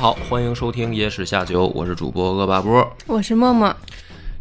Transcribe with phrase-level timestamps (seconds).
[0.00, 2.90] 好，欢迎收听《野史下酒》，我是主播恶霸波。
[3.06, 3.70] 我是默默，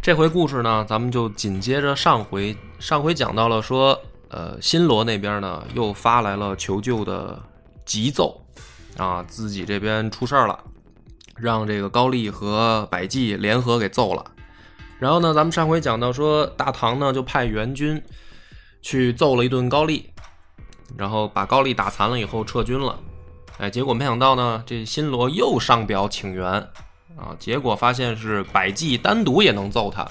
[0.02, 3.99] 这回故事呢，咱们就紧接着上回，上回讲到了说，
[4.30, 7.38] 呃，新罗那边呢又发来了求救的
[7.84, 8.41] 急奏，
[8.95, 10.58] 啊，自己这边出事儿了，
[11.35, 14.23] 让这个高丽和百济联合给揍了。
[14.98, 18.02] 然后呢，咱们上回讲到说，大唐呢就派援军
[18.82, 20.10] 去揍了一顿高丽，
[20.96, 22.98] 然后把高丽打残了以后撤军了。
[23.59, 26.45] 哎，结果没想到呢，这新罗又上表请援
[27.18, 30.02] 啊，结果发现是百济单独也能揍他。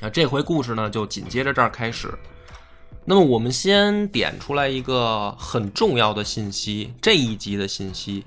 [0.00, 2.12] 啊，这回故事呢就紧接着这儿开始。
[3.06, 8.22] 那么我们先点出来一个很重要的信息，这一集的信息，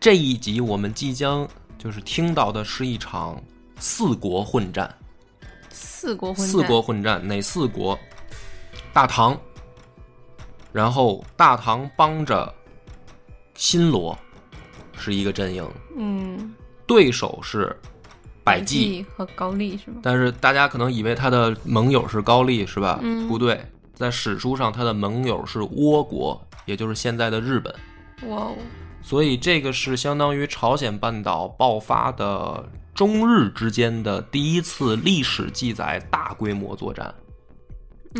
[0.00, 1.46] 这一集我们即将
[1.78, 3.38] 就是听到的是一场
[3.78, 4.92] 四国混战。
[5.68, 7.98] 四国混战，四国混战哪四国？
[8.94, 9.38] 大唐，
[10.72, 12.52] 然后大唐帮着
[13.60, 14.18] 新罗
[14.96, 16.54] 是一个阵营，嗯，
[16.86, 17.78] 对手是
[18.42, 19.04] 百济。
[19.14, 19.98] 和高丽是吗？
[20.02, 22.98] 但是大家可能以为他的盟友是高丽，是吧？
[23.02, 27.72] 嗯不对，在史书上他的盟友是倭国，也就是现在的日本。
[28.30, 28.56] 哇哦，
[29.02, 37.06] 所以这个是相当于朝鲜半岛爆发的中日之间的第一次历史记载大规模作战。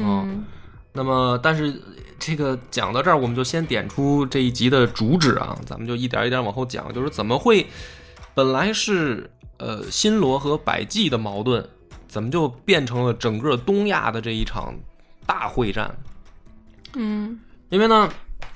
[0.03, 0.45] 哦嗯，
[0.93, 1.81] 那么，但是
[2.19, 7.67] 这个讲到这儿，我们就先点出这一集的主旨啊，咱们就一点一点往后讲，就是怎么会
[8.35, 11.65] 本来是呃新罗和百济的矛盾，
[12.09, 14.75] 怎么就变成了整个东亚的这一场
[15.25, 15.95] 大会战？
[16.95, 18.09] 嗯，因为呢，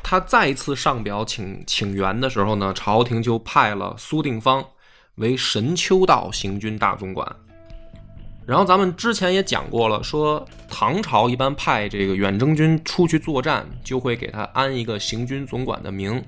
[0.03, 4.65] 他再一次上表请请援的时候呢，朝廷就派了苏定方
[5.15, 7.37] 为神丘道行军大总管。
[8.47, 16.22] 然后咱们之前也讲过了，说唐朝一般派这个远征军出去作战，就会给他安一个行军总管的名。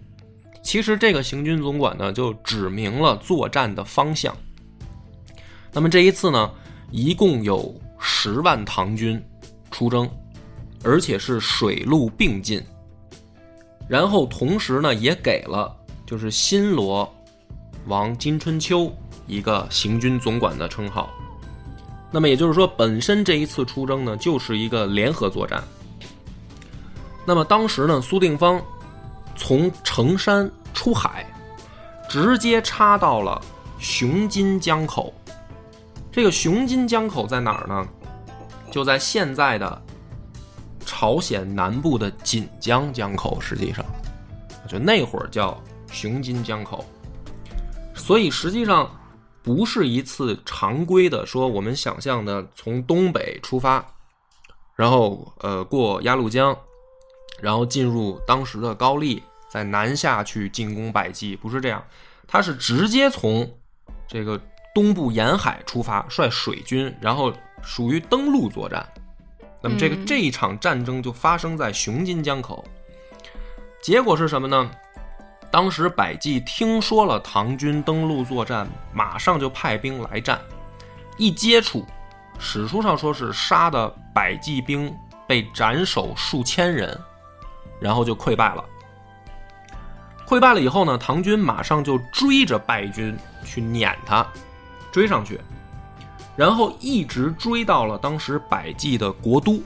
[0.62, 4.34] 其实这个行军总管呢，就指明了作战的方向。
[5.72, 6.50] 那么这一次呢，
[6.91, 9.22] 一共有十万唐军
[9.71, 10.10] 出征，
[10.82, 12.62] 而且是水陆并进。
[13.87, 15.76] 然后同时呢，也给了
[16.06, 17.15] 就是新罗
[17.87, 18.91] 王金春秋
[19.26, 21.10] 一个行军总管的称号。
[22.16, 25.62] 那么也就是说，本身这一次出征呢，就是一个联合作战。
[27.27, 28.59] 那么当时呢，苏定方
[29.37, 31.26] 从成山出海，
[32.09, 33.38] 直接插到了
[33.78, 35.12] 雄津江口。
[36.10, 37.87] 这个雄津江口在哪儿呢？
[38.71, 39.82] 就在现在的
[40.87, 43.84] 朝鲜南部的锦江江口，实际上，
[44.66, 45.62] 就那会儿叫
[45.93, 46.82] 雄津江口。
[47.94, 48.91] 所以实际上
[49.47, 53.95] 不是一次常规的说我们想象的从东北出发，
[54.75, 56.59] 然后呃过鸭绿江，
[57.41, 61.81] 然后进入当时的高丽，在南下去进攻百济，不是这样，
[62.27, 63.49] 他是直接从
[64.09, 64.41] 这个
[64.75, 68.85] 东部沿海出发，率水军，然后属于登陆作战。
[69.62, 72.65] 那么这个嗯这一场战争就发生在雄津江口，
[73.81, 74.69] 结果是什么呢？
[75.56, 80.39] 当时百济听说了唐军登陆作战，马上就派兵来战。
[81.17, 81.83] 一接触，
[82.39, 84.94] 史书上说是杀的百济兵
[85.27, 87.00] 被斩首数千人，
[87.81, 88.62] 然后就溃败了。
[90.27, 94.27] 溃败了以后呢，唐军马上就追着败军去撵他，
[94.93, 95.41] 追上去，
[96.37, 99.62] 然后一直追到了当时百济的国都，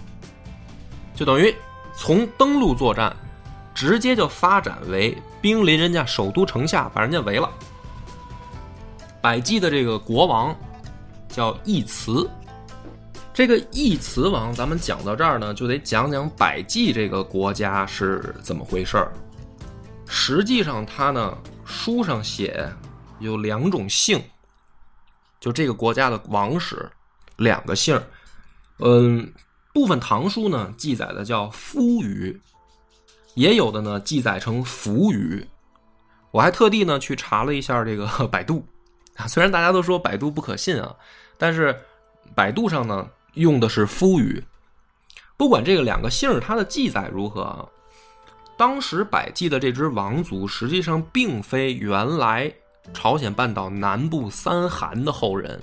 [1.17, 1.53] 就等于
[1.93, 3.12] 从登陆作战
[3.75, 7.51] 直接就发展为兵临人家首都城下，把人家围了。
[9.21, 10.54] 百济的这个国王
[11.28, 12.28] 叫义慈，
[13.33, 19.13] 这个义慈王，咱们讲到这儿呢，就得讲讲百济这个国家是怎么回事儿。
[20.07, 22.69] 实际上，他呢书上写
[23.19, 24.22] 有两种姓，
[25.39, 26.91] 就这个国家的王室
[27.37, 28.03] 两个姓儿。
[28.78, 29.33] 嗯，
[29.72, 32.41] 部分唐书呢记载的叫夫余，
[33.34, 35.47] 也有的呢记载成扶余。
[36.30, 38.65] 我还特地呢去查了一下这个 百度
[39.16, 40.94] 啊， 虽然大家都说百度不可信啊，
[41.36, 41.77] 但是
[42.34, 44.42] 百度上呢用的是夫余。
[45.36, 47.66] 不管这个两个姓儿它的记载如何啊，
[48.56, 52.53] 当时百济的这支王族实际上并非原来
[52.92, 55.60] 朝鲜半岛南部三韩的后人，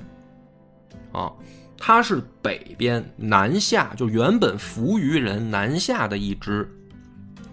[1.11, 1.31] 啊，
[1.77, 6.67] 他是北边南下，就原本扶余人南下的一支，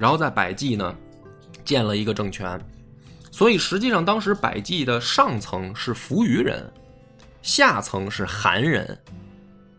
[0.04, 0.94] 然后在百济呢
[1.64, 2.60] 建了一个政权，
[3.30, 6.70] 所以实际上当时百济的上层是扶余人，
[7.40, 8.98] 下层是韩人，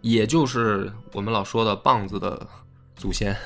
[0.01, 2.48] 也就是我们老说的棒子的
[2.95, 3.38] 祖先，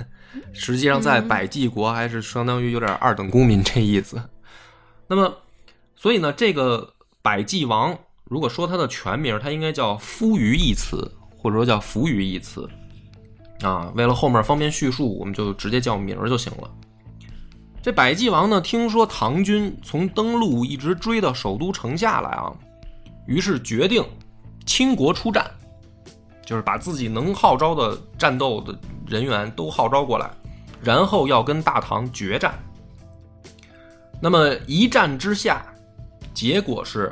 [0.53, 4.15] 实际上在百济国还是相当于有点二等公民这意思。
[5.05, 5.35] 那么，
[5.97, 12.69] 所以呢，这个百济王，如果说他的全名，他应该叫夫余一词，或者说叫扶余义慈
[13.61, 13.91] 啊。
[13.95, 16.69] 为了后面方便叙述，我们就直接叫名儿就行了。
[17.81, 22.51] 这百济王呢，听说唐军从登陆一直追到首都城下来啊，
[23.25, 24.03] 于是决定
[24.65, 25.49] 倾国出战，
[26.45, 28.77] 就是把自己能号召的战斗的
[29.07, 30.29] 人员都号召过来，
[30.83, 32.53] 然后要跟大唐决战。
[34.21, 35.65] 那么一战之下，
[36.33, 37.09] 结果是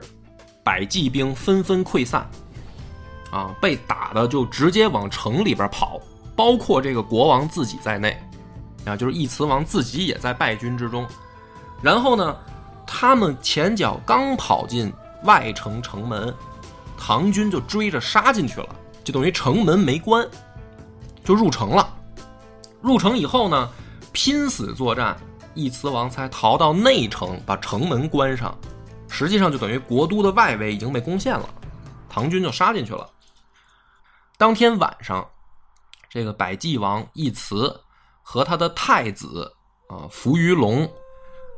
[0.66, 2.30] 百济兵纷纷溃散，
[3.32, 6.02] 啊，被打的就直接往城里边跑，
[6.38, 8.18] 包括这个国王自己在内，
[8.86, 11.06] 啊，就是义慈王自己也在败军之中。
[11.82, 12.38] 然后呢，
[12.86, 14.94] 他们前脚刚跑进
[15.24, 16.34] 外城城门，
[16.98, 18.70] 唐军就追着杀进去了，
[19.04, 20.26] 就等于城门没关，
[21.24, 21.94] 就入城了。
[22.80, 23.70] 入城以后呢，
[24.14, 25.18] 拼死作战。
[25.56, 28.56] 义慈王才逃到内城，把城门关上，
[29.10, 31.50] 实际上就等于国都的外围已经被攻陷了，
[32.08, 33.10] 唐军就杀进去了。
[34.38, 35.28] 当天晚上，
[36.10, 37.80] 这个百济王义慈
[38.22, 39.52] 和他的太子
[39.88, 40.90] 啊扶余隆，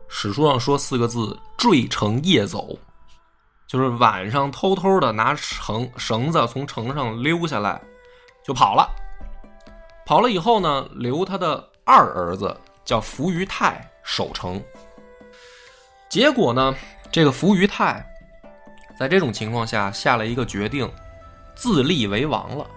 [0.08, 2.78] 史书上说四个字：坠城夜走，
[3.68, 7.82] 就是晚上偷偷的拿绳绳子从城上溜下来
[8.44, 8.90] 就跑了。
[10.06, 12.56] 跑了以后呢，留他的二儿子。
[12.86, 14.60] 叫扶余泰守城，
[16.10, 16.76] 结果呢，
[17.12, 18.04] 这个扶余泰
[18.98, 20.92] 在这种情况下下了一个决定，
[21.56, 22.68] 自立为王了。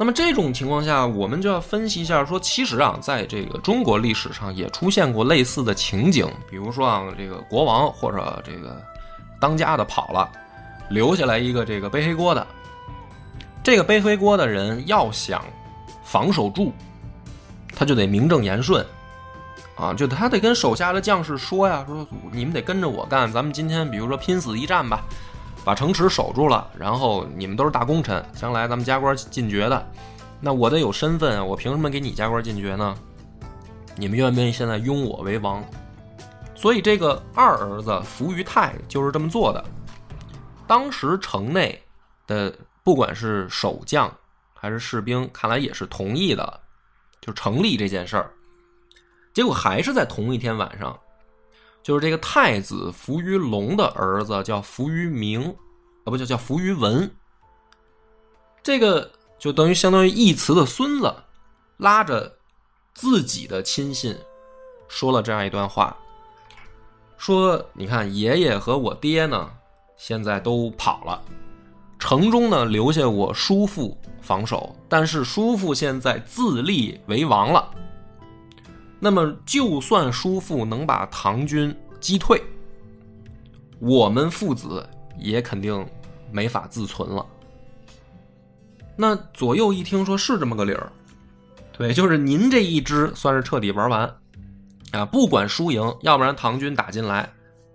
[0.00, 8.82] 那么这种情况下，我们就要分析一下，说其实啊，在这个中国历史上也出现过类似的情景，比如说啊，这个国王或者这个
[9.38, 10.26] 当家的跑了，
[10.88, 12.46] 留下来一个这个背黑锅的，
[13.62, 15.44] 这个背黑锅的人要想
[16.02, 16.72] 防守住，
[17.76, 18.82] 他就得名正言顺。
[19.76, 25.02] 啊，就他得跟手下的将士说呀，说你们得跟着我干，咱们今天比如说拼死一战吧，
[25.64, 29.90] 把城池守住了，然后你们都是大功臣，将来咱们加官进爵的，
[30.40, 32.96] 那我得有身份啊，我凭什么给你加官进爵呢？
[33.96, 35.62] 你们愿不愿意现在拥我为王？
[36.54, 39.62] 所以这个二儿子扶余泰就是这么做的。
[40.66, 41.82] 当时城内
[42.26, 44.10] 的不管是守将
[44.54, 46.60] 还是士兵，看来也是同意的，
[47.20, 48.30] 就成立这件事儿。
[49.34, 50.98] 结果还是在同一天晚上，
[51.82, 55.48] 就是这个太子扶余隆的儿子叫扶余明，
[56.04, 57.10] 啊不叫叫扶余文，
[58.62, 61.14] 这个就等于相当于义慈的孙子，
[61.78, 62.36] 拉着
[62.94, 64.16] 自己的亲信
[64.88, 65.96] 说了这样一段话，
[67.16, 69.50] 说你看爷爷和我爹呢，
[69.96, 71.22] 现在都跑了，
[71.98, 77.70] 城中呢留下我叔父防守，但是叔父现在自立为王了。
[79.00, 82.40] 那么，就算叔父能把唐军击退，
[83.78, 84.86] 我们父子
[85.18, 85.84] 也肯定
[86.30, 87.26] 没法自存了。
[88.94, 90.92] 那左右一听说是这么个理儿，
[91.72, 94.02] 对，就是您这一支算是彻底玩完
[94.92, 95.06] 啊！
[95.06, 97.26] 不管输赢，要不然唐军打进来，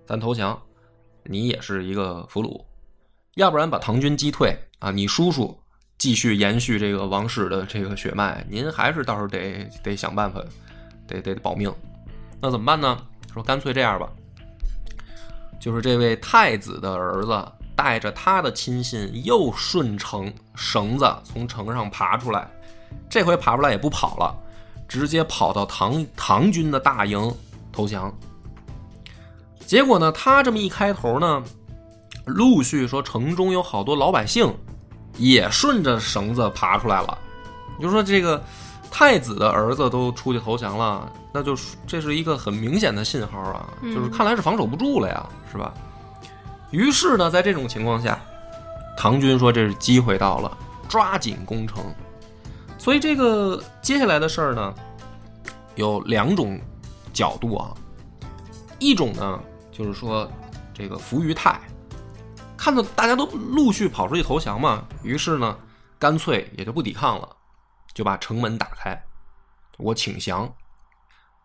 [0.06, 0.62] 咱投降，
[1.24, 2.64] 你也是一个俘虏；
[3.34, 5.58] 要不然把唐军击退啊，你叔叔
[5.98, 10.40] 继续延续这个王室的这个血脉，您还是到时候得得想办法。
[11.08, 11.74] 得得保命，
[12.42, 12.98] 那怎么办呢？
[13.34, 14.08] 说干脆这样吧，
[15.60, 17.46] 就是这位太子的儿子
[17.76, 22.48] 带着他的亲信又顺城绳子从城上爬出来，
[23.10, 24.34] 这回爬出来也不跑了，
[24.88, 27.30] 直接跑到唐唐军的大营
[27.72, 28.14] 投降。
[29.66, 31.44] 结果呢，他这么一开头呢，
[32.26, 34.56] 陆续说城中有好多老百姓
[35.18, 37.18] 也顺着绳子爬出来了，
[37.78, 38.42] 你就说这个。
[38.98, 41.54] 太子的儿子都出去投降了，那就
[41.86, 45.74] 这是一个很明显的信号啊，就是看来是防守不住了呀，是吧？
[46.72, 48.18] 于是呢，在这种情况下，
[48.98, 51.84] 唐军说这是机会到了，抓紧攻城。
[52.78, 54.74] 所以这个接下来的事儿呢，
[55.76, 56.58] 有两种
[57.12, 57.76] 角度啊，
[58.80, 59.38] 一种呢
[59.74, 60.26] 就是说
[60.74, 61.60] 这个扶余泰
[62.56, 65.54] 看到大家都陆续跑出去投降嘛，于是呢
[66.00, 67.28] 干脆也就不抵抗了。
[67.96, 69.04] 就把城门打开，
[69.80, 70.54] 我请降。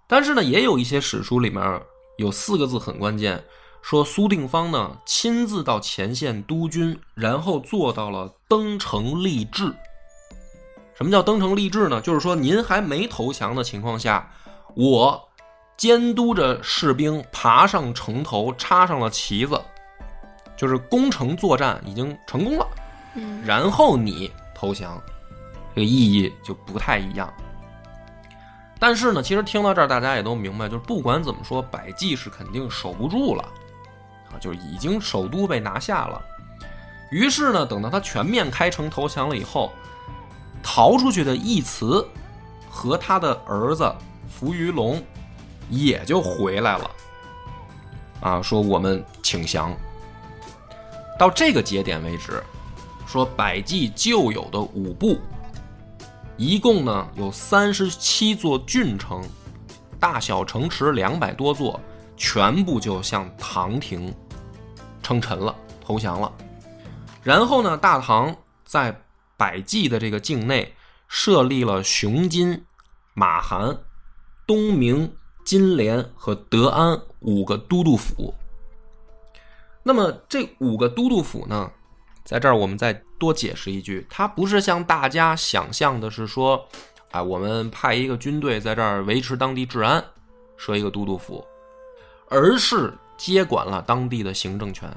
[0.06, 1.80] 但是呢，也有一些史书里面
[2.18, 3.42] 有四个字很关键，
[3.80, 9.72] 说苏定方呢亲自到前线督军，然后做到了登城立制。
[10.94, 12.00] 什么叫登城立制呢？
[12.00, 14.30] 就是说您还没投降的情况下，
[14.74, 15.30] 我
[15.78, 19.58] 监督着士兵爬上城头，插上了旗子，
[20.56, 22.66] 就是攻城作战已经成功了。
[23.14, 25.02] 嗯然后你投降，
[25.74, 27.32] 这个意义就不太一样。
[28.78, 33.42] 但是呢，其实听到这儿，大家也都明白，就是不管怎么说，百济是肯定守不住了，
[34.32, 36.20] 啊，就是已经首都被拿下了。
[37.10, 39.70] 于是呢，等到他全面开城投降了以后，
[40.62, 42.06] 逃出去的义慈
[42.70, 43.94] 和他的儿子
[44.28, 45.02] 扶余隆
[45.68, 46.90] 也就回来了，
[48.20, 49.76] 啊，说我们请降。
[51.18, 52.42] 到这个节点为止，
[53.06, 55.18] 说百济旧有的五部，
[56.40, 59.22] 一共呢有三十七座郡城，
[59.98, 61.78] 大小城池两百多座，
[62.16, 64.10] 全部就向唐廷
[65.02, 65.54] 称臣了，
[65.84, 66.32] 投降了。
[67.22, 69.02] 然后呢，大唐在
[69.36, 70.74] 百济的这个境内
[71.08, 72.64] 设立了雄津、
[73.12, 73.76] 马韩、
[74.46, 75.12] 东明、
[75.44, 78.32] 金莲和德安五个都督府。
[79.82, 81.70] 那么这五个都督府呢，
[82.30, 86.64] 在这儿我们再多解释一句，它不是像大家想象的是说，
[87.10, 90.00] 啊，我们派一个军队在这儿维持当地治安，
[90.56, 91.44] 设一个都督府，
[92.28, 94.88] 而是接管了当地的行政权。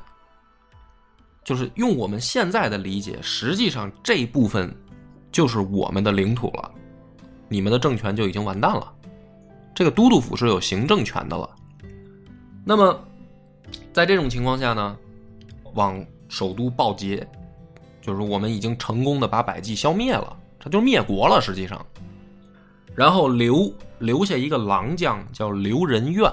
[1.43, 4.71] 就是用我们现在的理解，实际上这部分
[5.31, 6.71] 就是我们的领土了，
[7.49, 8.93] 你们的政权就已经完蛋了。
[9.73, 11.49] 这个都督府是有行政权的了。
[12.63, 13.03] 那么，
[13.91, 14.95] 在这种情况下呢，
[15.73, 17.27] 往首都报捷，
[18.01, 21.39] 就是我们已经成功的把百济消灭了，这就灭国了。
[21.39, 21.85] 实际上，
[22.95, 26.25] 然后留留下一个狼将叫刘仁愿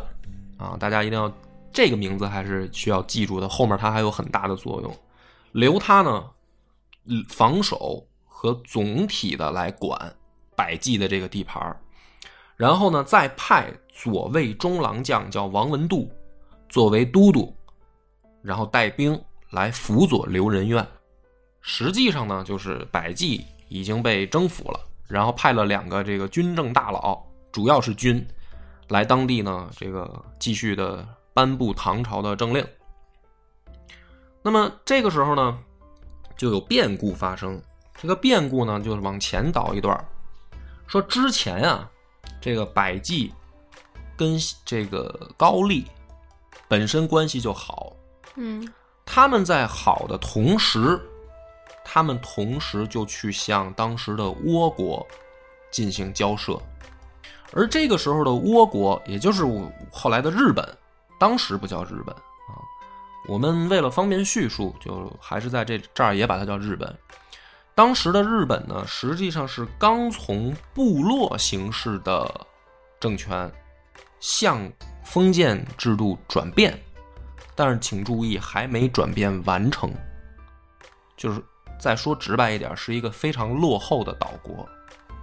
[0.56, 1.30] 啊，大家一定要
[1.70, 4.96] 这个名字还是需要记住的，后面他还有很大的作用。
[5.52, 6.24] 留他呢，
[7.28, 10.10] 防守和总体的来管
[10.56, 11.78] 百济的这个地盘儿
[12.56, 16.10] 然后呢，再派左卫中郎将叫王文度
[16.70, 17.54] 作为都督，
[18.40, 20.86] 然后带兵来辅佐刘仁愿。
[21.60, 28.26] 实际上呢，就是百济已经被征服了，然后派了两个这个军政大佬，主要是军，
[28.88, 32.66] 来当地呢，这个继续的颁布唐朝的政令。
[34.42, 35.58] 那么这个时候呢，
[36.36, 37.60] 就有变故发生。
[38.00, 40.02] 这个变故呢，就是往前倒一段，
[40.86, 41.90] 说之前啊，
[42.40, 43.30] 这个百济
[44.16, 45.84] 跟这个高丽
[46.66, 47.92] 本身关系就好，
[48.36, 48.66] 嗯
[49.04, 51.00] 他们在好的同时，
[51.84, 55.06] 他们同时就去向当时的倭国
[55.70, 56.60] 进行交涉，
[57.52, 60.64] 而这个时候的倭国，也就是我后来的日本，
[61.18, 62.54] 当时不叫日本啊，
[63.26, 66.96] 我们为了方便叙述，就还是在这这儿也把它叫日本。
[67.74, 72.46] 当时的日本呢，实际上是刚从部落形式的
[73.00, 73.50] 政权
[74.18, 74.70] 向
[75.02, 76.78] 封建制度转变，
[77.60, 79.92] 但是请注意，还没转变完成。
[81.14, 81.42] 就是
[81.78, 84.66] 再说直白一点，是一个非常落后的岛国，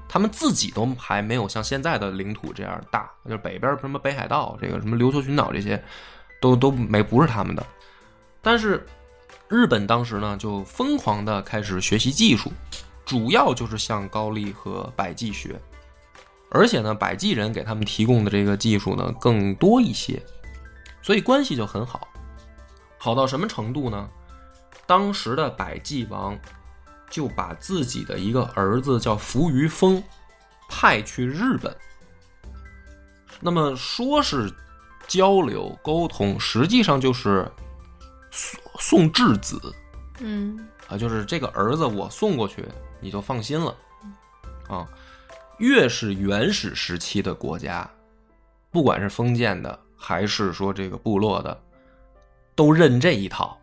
[0.07, 5.83] 他们自己都还没有像现在的领土这样大，就是北边什么北海道、这个什么琉球群岛这些，
[6.39, 7.65] 都都没不是他们的。
[8.39, 8.85] 但是
[9.47, 12.51] 日本当时呢，就疯狂的开始学习技术，
[13.03, 15.59] 主要就是向高丽和百济学，
[16.51, 20.21] 而且呢，百济人给他们提供的这个技术呢更多一些，
[21.01, 22.07] 所以关系就很好。
[22.97, 24.09] 好到什么程度呢？
[24.85, 26.37] 当时的百济王
[27.09, 30.01] 就把自己的一个儿子叫扶余丰
[30.69, 31.75] 派去日本，
[33.39, 34.51] 那么说是
[35.07, 37.49] 交流沟通，实际上就是
[38.31, 39.59] 送送质子
[40.19, 42.65] 嗯啊，就是这个儿子我送过去，
[42.99, 43.75] 你就放心了
[44.67, 44.87] 啊。
[45.59, 47.89] 越是原始时期的国家，
[48.71, 51.61] 不管是封建的还是说这个部落的，
[52.57, 53.57] 都认这一套，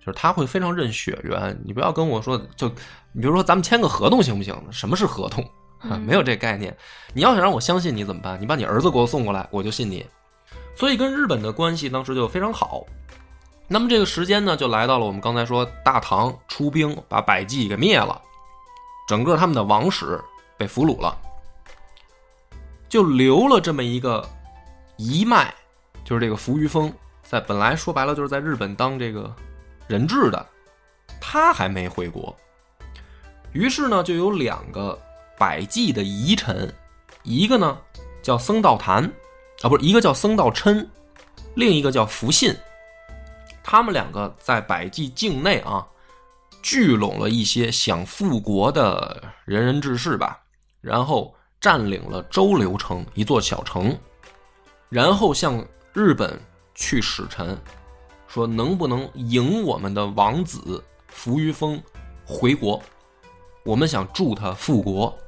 [0.00, 1.56] 就是他会非常认血缘。
[1.64, 2.66] 你不要跟我说，就
[3.12, 4.60] 你比如说咱们签个合同行不行？
[4.72, 5.46] 什么是合同
[6.00, 6.76] 没有这概念。
[7.12, 8.40] 你要想让我相信你怎么办？
[8.40, 10.04] 你把你儿子给我送过来，我就信你。
[10.74, 12.86] 所以跟日本的关系当时就非常好。
[13.68, 18.18] 那么这个时间呢，就来到了我们刚才说大唐出兵把百济给灭了，
[19.06, 20.18] 整个他们的王室
[20.56, 21.14] 被俘虏了，
[22.88, 24.26] 就留了这么一个
[24.96, 25.52] 一脉，
[26.02, 26.90] 就是这个扶余丰，
[27.28, 29.30] 在本来说白了就是在日本当这个
[29.86, 30.46] 人质的，
[31.20, 32.34] 他还没回国。
[33.52, 34.98] 于是呢，就有两个
[35.36, 36.72] 百济的遗臣，
[37.24, 37.76] 一个呢
[38.22, 39.04] 叫僧道坛，
[39.60, 40.88] 啊，不是一个叫僧道琛，
[41.54, 42.56] 另一个叫福信，
[43.62, 45.86] 他们两个在百济境内啊，
[46.62, 50.40] 聚拢了一些想复国的仁人志士吧，
[50.80, 53.94] 然后占领了周流城一座小城，
[54.88, 56.40] 然后向日本
[56.78, 57.58] 去使臣，
[58.28, 61.82] 说能不能迎我们的王子扶余丰
[62.24, 62.80] 回国？
[63.64, 65.18] 我们想助他复国。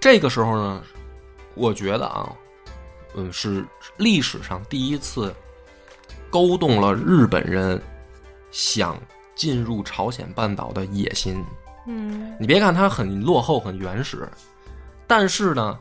[0.00, 0.82] 这个时候呢，
[1.54, 2.34] 我觉得啊，
[3.14, 3.64] 嗯，是
[3.98, 5.32] 历史上第一次
[6.30, 7.80] 勾动了日本人
[8.50, 8.98] 想
[9.34, 11.44] 进入朝鲜半岛的野心。
[11.86, 14.26] 嗯你别看他很落后、很原始，
[15.06, 15.78] 但是呢，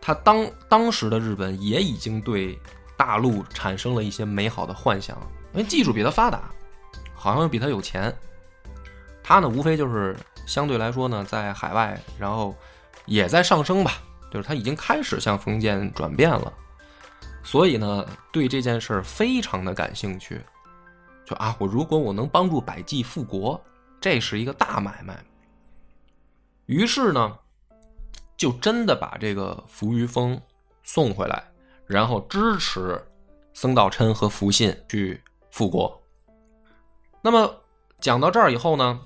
[0.00, 2.58] 他当当时的日本也已经对
[2.96, 5.16] 大陆产生了一些美好的幻想，
[5.52, 6.50] 因为技术比他发达，
[7.14, 8.14] 好像又比他有钱。
[9.22, 12.54] 他呢，无非就是相对来说呢，在海外，然后
[13.06, 13.92] 也在上升吧，
[14.30, 16.52] 就是他已经开始向封建转变了，
[17.42, 20.40] 所以呢，对这件事儿非常的感兴趣。
[21.24, 23.58] 就啊，我如果我能帮助百济复国，
[23.98, 25.18] 这是一个大买卖。
[26.66, 27.38] 于是呢，
[28.36, 30.38] 就真的把这个扶余丰
[30.82, 31.42] 送回来，
[31.86, 33.00] 然后支持
[33.52, 36.00] 僧道琛和福信去复国。
[37.22, 37.54] 那么
[38.00, 39.00] 讲到这儿以后呢，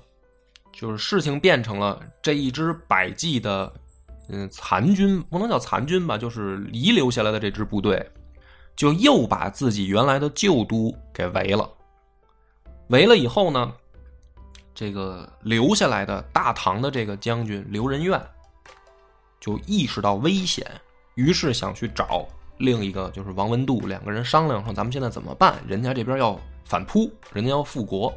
[0.71, 3.71] 就是事情变成了这一支百济的
[4.27, 8.11] 嗯残军，不能叫残军吧，就是遗留下来的这支部队，
[8.75, 11.69] 就又把自己原来的旧都给围了。
[12.87, 13.73] 围了以后呢，
[14.73, 18.19] 这个留下来的大唐的这个将军刘仁愿
[19.39, 20.65] 就意识到危险，
[21.15, 22.27] 于是想去找
[22.59, 25.55] 另一个就是王文度，两个人商量说咱们现在怎么办？
[25.65, 28.13] 人家这边要反扑，人家要复国。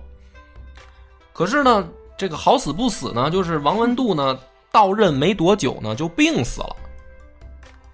[1.32, 4.38] 可是呢，这个好死不死呢，就是王文度呢
[4.70, 6.76] 到任没多久呢就病死了，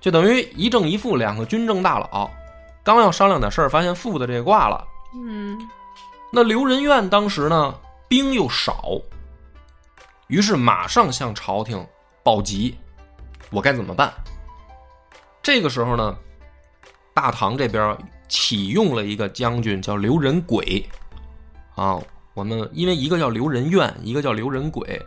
[0.01, 2.31] 就等于一正一负两个军政大佬，
[2.83, 4.85] 刚要商量点事儿，发现副的这挂了。
[5.15, 5.57] 嗯
[6.33, 7.75] 那刘仁愿当时呢
[8.09, 9.01] 兵又少，
[10.27, 11.87] 于是马上向朝廷
[12.23, 12.77] 报急，
[13.51, 14.13] 我该怎么办？
[15.43, 16.15] 这个时候呢，
[17.19, 20.89] 大唐这边启用了一个将军叫刘仁轨，
[21.75, 22.01] 啊，
[22.33, 25.05] 我们因为一个叫刘仁愿，一个叫刘仁轨，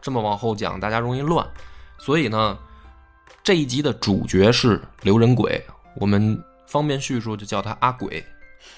[0.00, 1.46] 这么往后讲大家容易乱，
[1.98, 2.58] 所以呢，
[3.44, 8.26] 这一集的主角是刘仁轨，我们方便叙述就叫他阿轨，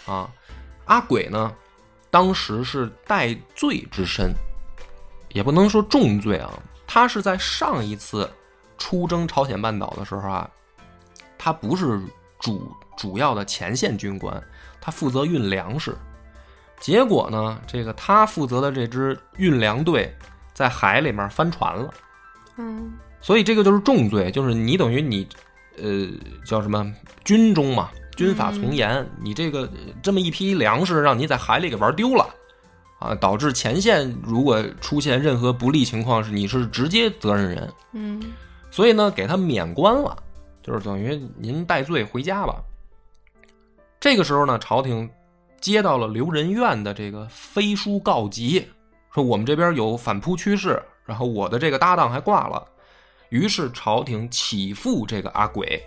[0.04, 0.30] 啊，
[0.84, 1.50] 阿轨呢。
[2.10, 4.30] 当时是戴罪之身，
[5.30, 6.52] 也不能说重罪啊。
[6.86, 8.30] 他是在上一次
[8.76, 10.50] 出征朝鲜半岛的时候啊，
[11.38, 11.98] 他不是
[12.44, 14.42] 主主要的前线军官，
[14.82, 15.96] 他负责运粮食。
[16.78, 20.14] 结果呢，这个他负责的这支运粮队
[20.52, 21.94] 在海里面翻船了，
[22.58, 25.26] 嗯所以这个就是重罪，就是你等于你，
[25.78, 26.06] 呃，
[26.46, 27.88] 叫什么军中嘛。
[28.14, 29.68] 军法从严，你这个
[30.02, 32.28] 这么一批粮食让你在海里给玩丢了，
[33.00, 37.72] 啊，导致前线如果出现任何不利情况，是你是直接责任人。
[37.92, 38.22] 嗯
[38.70, 40.16] 所以呢，给他免官了，
[40.64, 42.56] 就是等于您带罪回家吧。
[44.00, 45.08] 这个时候呢，朝廷
[45.60, 48.66] 接到了刘仁愿的这个飞书告急，
[49.12, 52.66] 说我们这边有反扑趋势，然后我的这个搭档还挂了，
[53.28, 55.80] 于是朝廷起复这个阿鬼，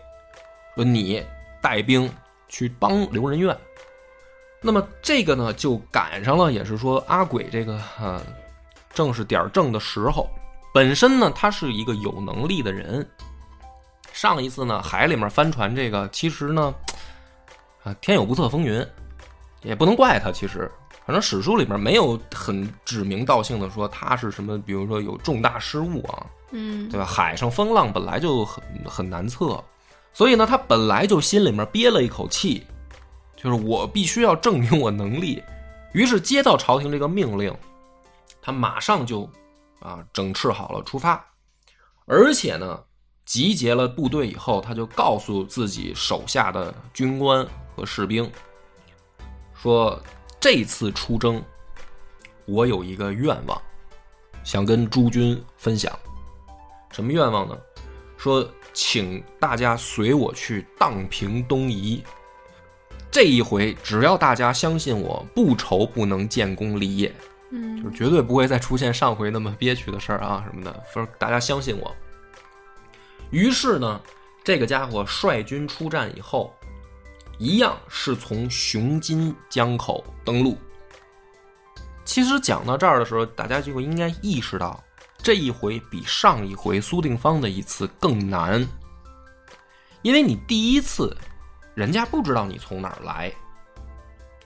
[0.76, 1.22] 说你。
[1.60, 2.10] 带兵
[2.48, 3.58] 去帮刘仁愿，
[4.62, 8.22] 那么这个呢，就赶上了，也是说阿鬼这个呃，
[8.94, 10.30] 正是点正的时候。
[10.72, 13.06] 本身呢，他是一个有能力的人。
[14.18, 16.74] 上一次呢，海里面翻船这个，其实呢，
[17.84, 18.84] 啊， 天有不测风云，
[19.62, 20.32] 也不能怪他。
[20.32, 20.72] 其实，
[21.06, 27.06] 反正史书里面没有很指名道姓的说他是什么，比如说有重大失误啊，嗯，对吧？
[27.06, 29.64] 海上风浪本来就很很难测。
[30.14, 32.66] 所以呢，他本来就心里面憋了一口气，
[33.36, 35.44] 就是我必须要证明我能力。
[35.94, 37.56] 于是接到朝廷这个命令，
[38.42, 39.30] 他马上就
[39.80, 41.24] 啊整饬好了出发，
[42.08, 42.80] 而且呢
[43.28, 48.28] 集结了部队以后，他就告诉自己手下的军官和士兵，
[49.54, 50.02] 说
[50.40, 51.40] 这次出征，
[52.46, 53.62] 我有一个愿望，
[54.44, 55.92] 想跟诸军分享。
[56.92, 57.56] 什么愿望呢？
[58.18, 58.50] 说。
[58.74, 62.04] 请大家随我去荡平东夷。
[63.10, 67.12] 这一回，只要大家相信我，不愁不能建功立业，
[67.50, 70.84] 嗯，就是绝对不会再出现上回那么憋屈的事儿啊什么的。
[70.94, 71.96] 说大家相信我。
[73.30, 74.00] 于是呢，
[74.44, 76.54] 这个家伙率军出战以后，
[77.38, 80.58] 一样是从雄津江口登陆。
[82.06, 84.82] 其实讲到这儿的时候，大家就应该意识到。
[85.20, 88.66] 这一回比上一回苏定方的一次更难，
[90.04, 91.14] 因为你第一次，
[91.74, 93.30] 人家不知道你从哪儿来，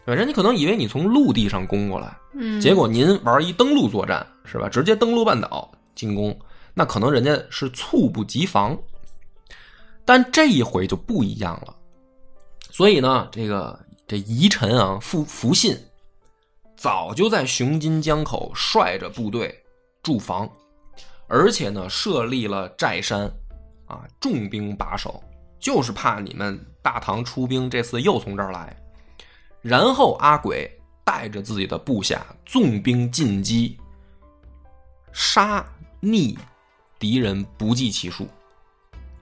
[0.05, 0.15] 对吧？
[0.15, 4.69] 人家可能以为你从陆地上攻过来，嗯，结果您玩一登陆作战，是吧？
[4.69, 6.35] 直接登陆半岛进攻，
[6.73, 8.77] 那可能人家是猝不及防。
[10.03, 11.75] 但这一回就不一样了，
[12.71, 15.77] 所以呢，这个这遗臣啊，福福信
[16.75, 19.63] 早就在雄津江口率着部队
[20.01, 20.49] 驻防，
[21.27, 23.31] 而且呢，设立了寨山，
[23.85, 25.23] 啊，重兵把守，
[25.59, 28.75] 就是怕你们大唐出兵这次又从这儿来。
[29.61, 30.69] 然后阿鬼
[31.05, 33.77] 带着自己的部下纵兵进击，
[35.13, 35.63] 杀
[35.99, 36.37] 逆
[37.01, 38.27] 敌人不计其数，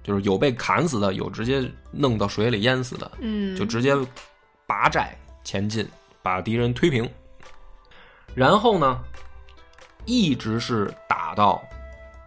[0.03, 3.95] 就是有被砍死的，有直接弄到水里淹死的，嗯，就直接
[4.67, 5.87] 拔寨前进，
[6.21, 7.09] 把敌人推平。
[8.35, 8.99] 然后呢，
[10.03, 11.61] 一直是打到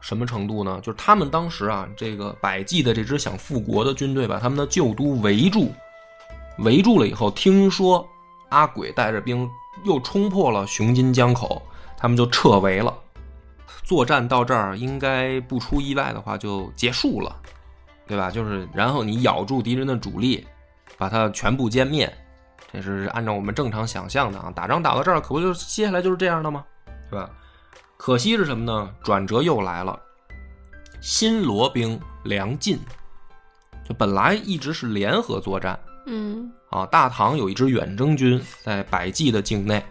[0.01, 0.81] 什么程度呢？
[0.83, 5.71] 就是他们当时啊，这个百济的这支想复国的军队把他们的旧都围住，
[6.61, 8.09] 围住了以后，听说
[8.49, 9.47] 阿鬼带着兵
[9.85, 11.61] 又冲破了雄津江口，
[11.99, 12.99] 他们就撤围了。
[13.83, 17.35] 作战到这儿，应该不出意外的话就结束了，
[18.07, 18.31] 对吧？
[18.31, 20.47] 就是然后你咬住敌人的主力，
[20.97, 22.13] 把它全部歼灭，
[22.73, 24.53] 这是按照我们正常想象的啊。
[24.55, 26.65] 打仗打到这儿，可不就是接下来就是这样的吗？
[27.11, 27.29] 对吧？
[27.97, 28.91] 可惜是什么呢？
[29.03, 29.99] 转折又来了，
[31.01, 32.79] 新罗兵梁晋，
[33.89, 39.85] 就本来一直是联合作战，嗯啊，大唐有一支远征军在百济的境内，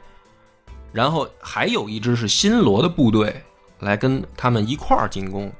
[0.91, 3.41] 然后还有一支是新罗的部队
[3.81, 5.51] 来跟他们一块儿进攻。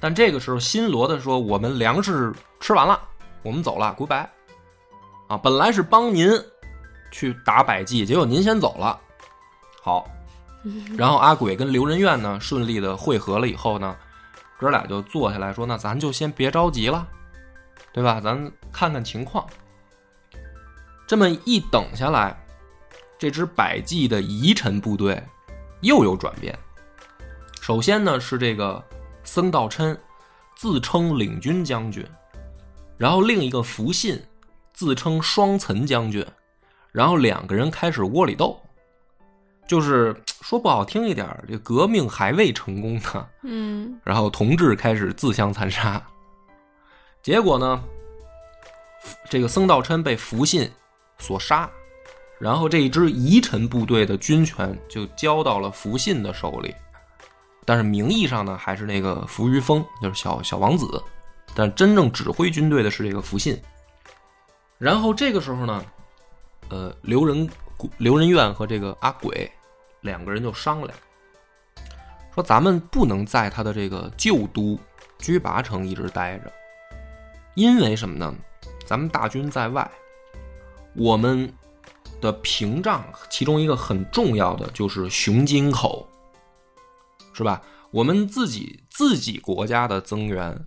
[0.00, 3.00] 但这个时候，新罗的说：“我们粮食吃完了，
[3.42, 4.26] 我们走了，goodbye。”
[5.28, 6.30] 啊，本来是帮您
[7.10, 9.00] 去打百济，结果您先走了。
[9.82, 10.08] 好，
[10.96, 13.96] 然后阿鬼跟刘仁愿呢顺利的会合了以后呢，
[14.58, 17.06] 哥俩就坐下来说：“那咱就先别着急了，
[17.92, 18.20] 对吧？
[18.20, 19.46] 咱看看情况。”
[21.08, 22.36] 这么一等下来，
[23.18, 25.22] 这支百济的遗臣部队
[25.80, 26.56] 又有转变。
[27.66, 28.80] 首先呢是这个
[29.24, 29.98] 僧道琛
[30.54, 32.06] 自称领军将军，
[32.96, 34.22] 然后另一个福信
[34.72, 36.24] 自称双岑将军，
[36.92, 38.56] 然后两个人开始窝里斗，
[39.66, 44.00] 就是说不好听一点儿，这革命还未成功呢，嗯。
[44.04, 46.00] 然后同志开始自相残杀，
[47.20, 47.82] 结果呢，
[49.28, 50.70] 这个僧道琛被福信
[51.18, 51.68] 所杀，
[52.38, 56.72] 然后这一支遗臣部队的军权就交到了福信的手里，
[57.66, 61.02] 但是名义上呢还是那个扶余丰，就是小小王子，
[61.54, 63.60] 但真正指挥军队的是这个福信。
[64.78, 65.84] 然后这个时候呢，
[66.68, 67.48] 呃，刘仁
[67.98, 69.50] 刘仁愿和这个阿鬼
[70.02, 70.92] 两个人就商量，
[72.34, 74.78] 说咱们不能在他的这个旧都
[75.18, 76.52] 居拔城一直待着，
[77.54, 78.34] 因为什么呢？
[78.84, 79.90] 咱们大军在外，
[80.94, 81.52] 我们
[82.20, 86.08] 的屏障其中一个很重要的就是熊津口，
[87.36, 87.60] 是吧？
[87.90, 90.58] 我们自己自己国家的增援，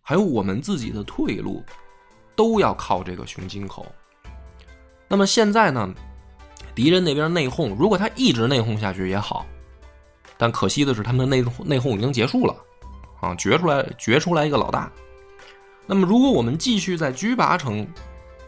[0.00, 1.62] 还有我们自己的退路，
[2.34, 3.86] 都要靠这个雄津口。
[5.06, 5.92] 那么现在呢，
[6.74, 9.44] 敌人那边内讧，如果他一直内讧下去也好，
[10.38, 12.56] 但可惜的是，他们的内内讧已经结束了，
[13.20, 14.90] 啊，决出来决出来一个老大。
[15.86, 17.86] 那么如果我们继续在居拔城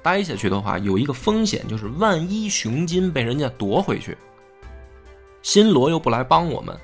[0.03, 4.17] 待下去的话，有一个风险，就是万一雄津被人家夺回去，
[5.43, 6.75] 新罗又不来帮我们，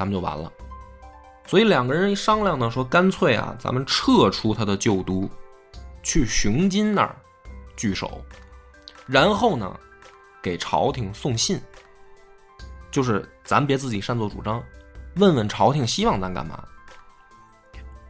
[0.00, 0.50] 咱们就完了。
[1.46, 5.28] 所以两个人一商量呢，说干脆啊，咱们撤出他的旧都，
[6.02, 7.14] 去雄津那儿
[7.76, 8.24] 据守，
[9.04, 9.78] 然后呢，
[10.40, 11.60] 给朝廷送信，
[12.90, 14.62] 就是咱别自己擅作主张，
[15.16, 16.64] 问问朝廷希望咱干嘛。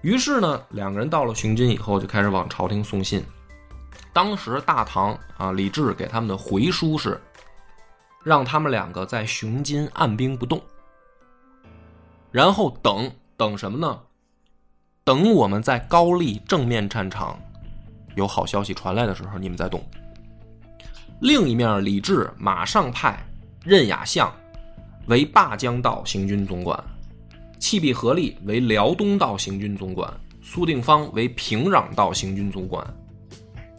[0.02, 3.24] 于是呢，两个人到了雄津以后，就开始往朝廷送信。
[4.12, 7.20] 当时大唐啊，李治给他们的回书是，
[8.22, 10.62] 让他们两个在雄津按兵不动，
[12.30, 13.98] 然后等等什么呢？
[15.02, 17.38] 等我们在高丽正面战场
[18.14, 19.82] 有好消息传来的时候，你们再动。
[21.20, 23.18] 另一面，李治马上派
[23.64, 24.32] 任雅相
[25.06, 26.78] 为霸江道行军总管。
[27.58, 30.10] 弃必合力为辽东道行军总管，
[30.42, 32.82] 苏定方为平壤道行军总管，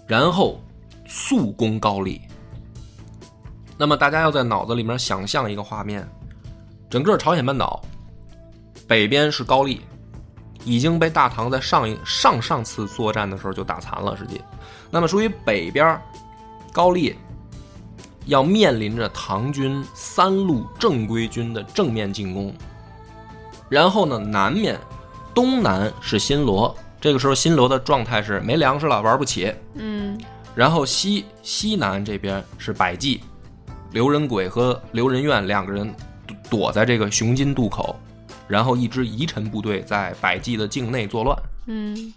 [0.06, 0.62] 然后
[1.08, 2.22] 速攻高丽。
[3.78, 6.08] 那么大家要在脑子里面想象一个画面：
[6.92, 7.84] 整个朝鲜半岛
[8.92, 9.80] 北边是高丽，
[10.66, 14.42] 已经被大唐在上一上上次作战的时候就打残了，实际。
[14.90, 15.98] 那么属于北边
[16.74, 17.16] 高丽
[18.26, 22.54] 要面临着唐军三路正规军的正面进攻。
[23.70, 24.78] 然后呢，南面、
[25.34, 29.56] 东南是新罗，这个时候新罗的状态是没粮食了，玩不起。
[29.76, 30.20] 嗯
[30.54, 33.22] 然后西西南这边是百济，
[33.92, 35.96] 刘仁轨和刘仁愿两个人
[36.50, 37.98] 躲在这个雄津渡口，
[38.52, 41.38] 然后一支遗臣部队在百济的境内作乱。
[41.68, 42.14] 嗯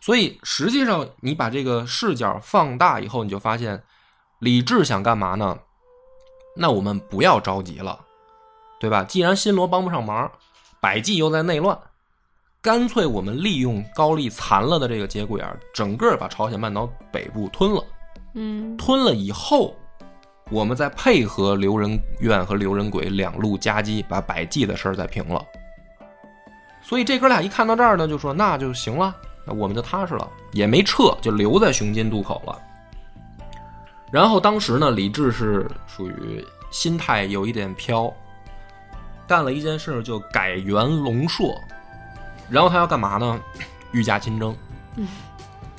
[0.00, 3.82] 所以实际上，你把这个视角放大以后，你就发现，
[4.38, 5.58] 李治想干嘛呢？
[6.56, 7.98] 那我们不要着急了，
[8.78, 9.02] 对吧？
[9.02, 10.30] 既然新罗帮不上忙，
[10.80, 11.76] 百济又在内乱，
[12.62, 17.84] 干脆我们利用高丽残了的这个节骨眼，整个把朝鲜半岛北部吞了。
[18.34, 19.74] 嗯吞了以后，
[20.50, 25.44] 我们再配合刘仁愿和刘仁轨两路夹击，把百济的事儿再平了。
[26.88, 29.12] 所以这哥俩一看到这儿呢，就说那就行了，
[29.44, 32.56] 那我们就踏实了，也没撤，就留在雄津渡口了。
[34.12, 38.08] 然后当时呢，李治是属于心态有一点飘，
[39.26, 41.60] 干了一件事就改元龙朔，
[42.48, 43.36] 然后他要干嘛呢？
[43.90, 44.54] 御驾亲征。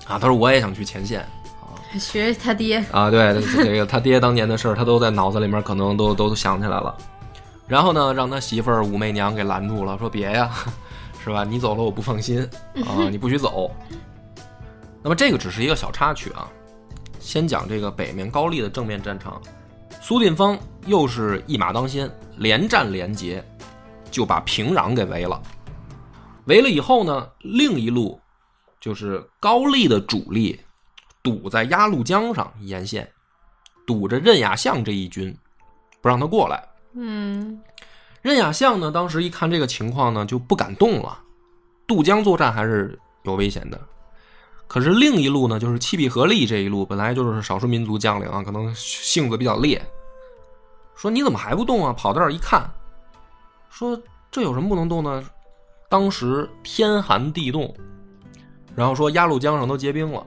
[0.06, 1.26] 啊，他说我也想去前线，
[1.98, 6.94] 学他爹，啊，对，这个他爹当年的事儿，他都在脑子里面可能都都想起来了。
[7.66, 10.50] 然后呢，让他媳妇儿武媚娘给拦住了，说别呀，
[11.28, 11.44] 是吧？
[11.44, 12.42] 你走了我不放心
[12.86, 13.70] 啊，你不许走。
[15.04, 16.50] 那么这个只是一个小插曲啊，
[17.20, 19.42] 先讲这个北面高丽的正面战场，
[20.02, 23.44] 苏定方又是一马当先，连战连捷，
[24.10, 25.42] 就把平壤给围了。
[26.46, 28.18] 围了以后呢，另一路
[28.80, 30.58] 就是高丽的主力
[31.22, 33.06] 堵在鸭绿江上沿线，
[33.86, 35.38] 堵着任雅相这一军，
[36.00, 36.64] 不让他过来。
[36.94, 37.62] 嗯
[38.22, 41.20] 任雅相呢，当时一看这个情况呢，就不敢动了。
[41.88, 43.80] 渡江作战还是有危险的。
[44.68, 49.82] 可是另一路呢，就是契必合力这一路，本来就是少数民族将领啊，可能性子比较烈。
[50.96, 51.94] 说你怎么还不动啊？
[51.94, 52.70] 跑到这儿一看，
[53.70, 53.98] 说
[54.30, 55.24] 这有什么不能动的？
[55.88, 57.74] 当时天寒地冻，
[58.76, 60.26] 然后说鸭绿江上都结冰了。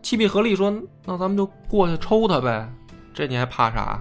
[0.00, 0.70] 契必合力说
[1.04, 2.70] ：“那咱们就过去抽他呗，
[3.12, 4.00] 这你还怕啥？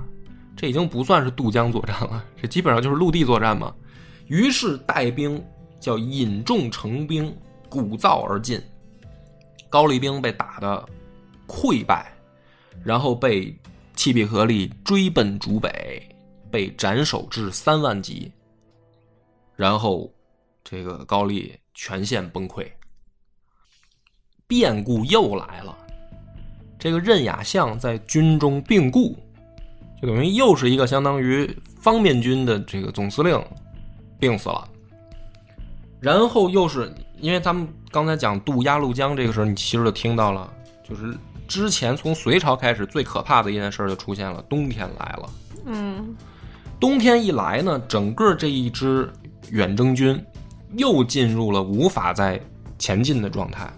[0.56, 3.74] 这已经不算是渡江作战了，这基本上就是陆地作战嘛。”
[4.28, 5.44] 于是带兵
[5.80, 7.36] 叫引众成兵，
[7.70, 8.62] 鼓噪而进。
[9.70, 10.86] 高丽兵被打得
[11.48, 12.13] 溃败，
[12.84, 13.56] 然后被
[13.96, 16.02] 契必合力追奔逐北，
[16.50, 18.32] 被斩首至三万级。
[19.56, 20.12] 然后，
[20.63, 22.66] 这个高丽全线崩溃。
[24.48, 25.78] 变故又来了，
[26.80, 29.18] 这个任雅相在军中病故，
[30.04, 33.42] 就等于又是一个相当于方面军的这个总司令
[34.20, 34.68] 病死了。
[36.02, 40.52] 然后又是因为咱们刚才讲渡鸭绿江这个时候，你其实就听到了，
[40.84, 45.30] 就是之前从隋朝开始最可怕的一件事就出现了，冬天来了。
[45.68, 46.13] 嗯
[46.82, 49.10] 冬天一来呢，整个这一支
[49.52, 50.22] 远征军
[50.76, 52.38] 又进入了无法再
[52.78, 53.72] 前进的状态，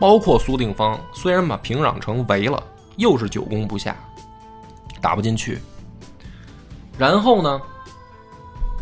[0.00, 2.60] 包括苏定方虽然把平壤城围了，
[2.96, 3.96] 又是久攻不下，
[5.04, 5.60] 打不进去。
[6.96, 7.60] 然后呢，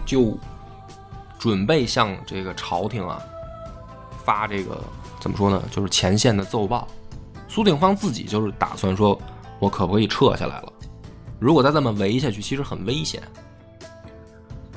[0.07, 0.39] 就
[1.37, 3.21] 准备向这个朝廷啊
[4.25, 4.81] 发这个
[5.19, 6.87] 怎么说呢，就是前线的奏报。
[7.49, 9.21] 苏定方自己就是打算说，
[9.59, 10.73] 我可不可以撤下来了？
[11.41, 13.21] 如果再这么围下去，其实很危险。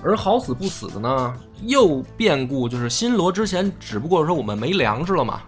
[0.03, 5.43] 而好死不死的呢，又变故，就是新罗之前只不过说我们没粮食了嘛。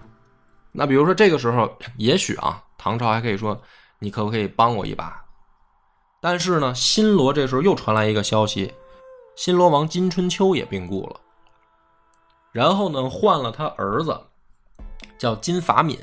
[0.71, 3.59] 那比如说这个时候，也许啊，唐朝还可以说
[3.97, 5.19] 你可不可以帮我一把？
[6.19, 8.73] 但是呢，新罗这时候又传来一个消息，
[9.35, 11.19] 新罗王金春秋也病故了，
[12.51, 14.19] 然后呢换了他儿子
[15.17, 15.97] 叫金法敏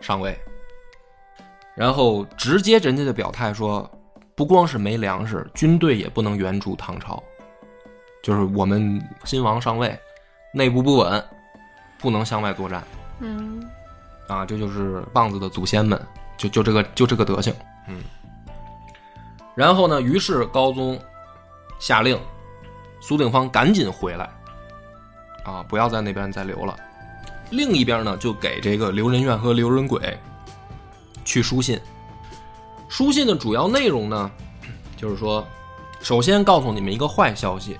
[0.00, 0.36] 上位，
[1.76, 3.88] 然后直接人家就表态说，
[4.34, 7.22] 不光是没粮食，军队也不能援助唐朝。
[8.22, 9.96] 就是我们新王上位，
[10.52, 11.24] 内部不稳，
[11.98, 12.82] 不能向外作战
[13.20, 13.62] 嗯
[14.26, 14.44] 啊！
[14.44, 16.00] 这就是棒子的祖先们，
[16.36, 17.54] 就就这个就这个德行，
[17.86, 18.02] 嗯。
[19.54, 20.98] 然后呢，于是高宗
[21.78, 22.18] 下令，
[23.00, 24.28] 苏定方赶紧回来，
[25.44, 26.76] 啊，不要在那边再留了。
[27.50, 30.18] 另一边呢，就给这个刘仁愿和刘仁轨
[31.24, 31.80] 去书信。
[32.88, 34.30] 书信的主要内容呢，
[34.96, 35.46] 就是说，
[36.00, 37.78] 首先告诉你们一个坏消息。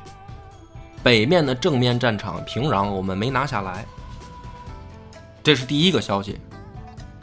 [1.02, 3.84] 北面的正面战场平壤我们没拿下来，
[5.42, 6.40] 这是第一个消息。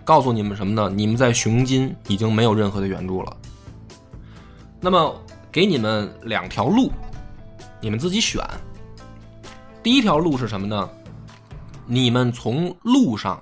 [0.04, 0.92] 告诉你们什么呢？
[0.94, 3.38] 你们在雄津已经没有任何的援助了。
[4.82, 5.16] 那么
[5.52, 6.92] 给你们两条路，
[7.80, 8.44] 你们自己选。
[9.84, 10.90] 第一条路是什么呢？
[11.86, 13.42] 你们从路上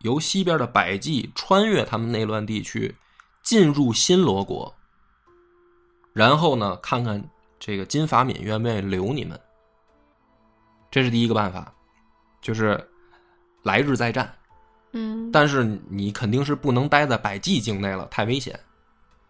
[0.00, 2.96] 由西边的百济穿越他们内乱地区，
[3.42, 4.74] 进入新罗国，
[6.12, 7.22] 然后呢，看看。
[7.60, 9.38] 这个金法敏愿不愿意留你们？
[10.92, 11.74] 这是第一个办法，
[12.40, 12.88] 就是
[13.64, 14.32] 来日再战。
[14.92, 18.58] 嗯，但是你肯定是不能待在百济境内了，太危险。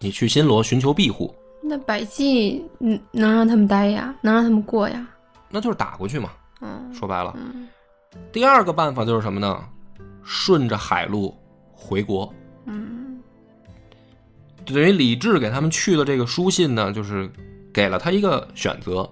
[0.00, 5.06] 你去新罗寻求庇护，那百济嗯能让他们待呀，能让他们过呀。
[5.50, 6.30] 那就是打过去嘛。
[6.60, 7.68] 嗯说白了，嗯
[8.32, 9.64] 第二个办法就是什么呢？
[10.22, 11.36] 顺着海路
[11.72, 12.32] 回国。
[12.66, 13.20] 嗯
[14.64, 17.30] 等于李治给他们去的这个书信呢，就是
[17.72, 19.08] 给了他一个选择，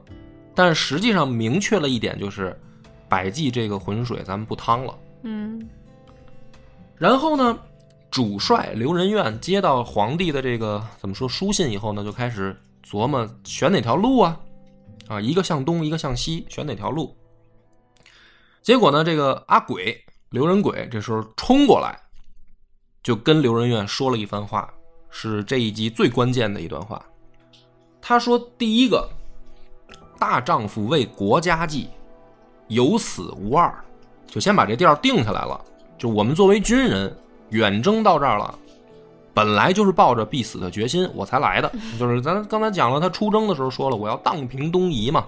[0.54, 2.54] 但实际上明确了一点，就是
[3.08, 4.94] 百济这个浑水咱们不趟了。
[5.22, 5.66] 嗯
[6.96, 7.58] 然后呢，
[8.16, 14.40] 主帅刘仁愿接到皇帝的这个怎么说书信以后呢，就开始琢磨选哪条路啊，
[15.06, 17.14] 啊，一个向东，一个向西，选哪条路。
[18.62, 21.94] 结果呢，这个阿鬼刘仁轨这时候冲过来，
[23.02, 24.72] 就跟刘仁愿说了一番话，
[25.10, 27.04] 是这一集最关键的一段话。
[28.00, 29.06] 他说：“第一个，
[30.18, 31.90] 大丈夫为国家计，
[32.68, 33.78] 有死无二，
[34.26, 35.62] 就先把这调定下来了。
[35.98, 37.14] 就我们作为军人
[37.50, 38.58] 远征到这儿了，
[39.32, 41.70] 本来就是抱着必死的决心我才来的。
[41.98, 45.24] 就是咱刚才讲了，他出征的时候说了，我要荡平东夷嘛，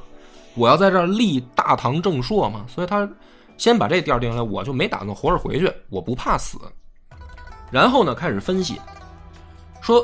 [0.54, 3.08] 我要在这儿立大唐正朔嘛，所以他
[3.56, 6.58] 先把这地儿定下来，我就没打算活着回去，我不怕死。
[7.70, 8.80] 然后呢，开始分析，
[9.80, 10.02] 说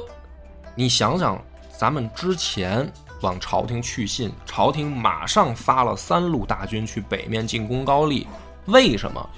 [0.74, 1.42] 你想想，
[1.76, 8.26] 咱们之前往朝廷去信，朝廷马上发了三路大军去北面进攻高丽，
[8.66, 9.30] 为什么？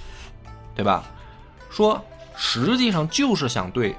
[0.75, 1.03] 对吧？
[1.69, 2.03] 说
[2.37, 3.95] 实际上就是想对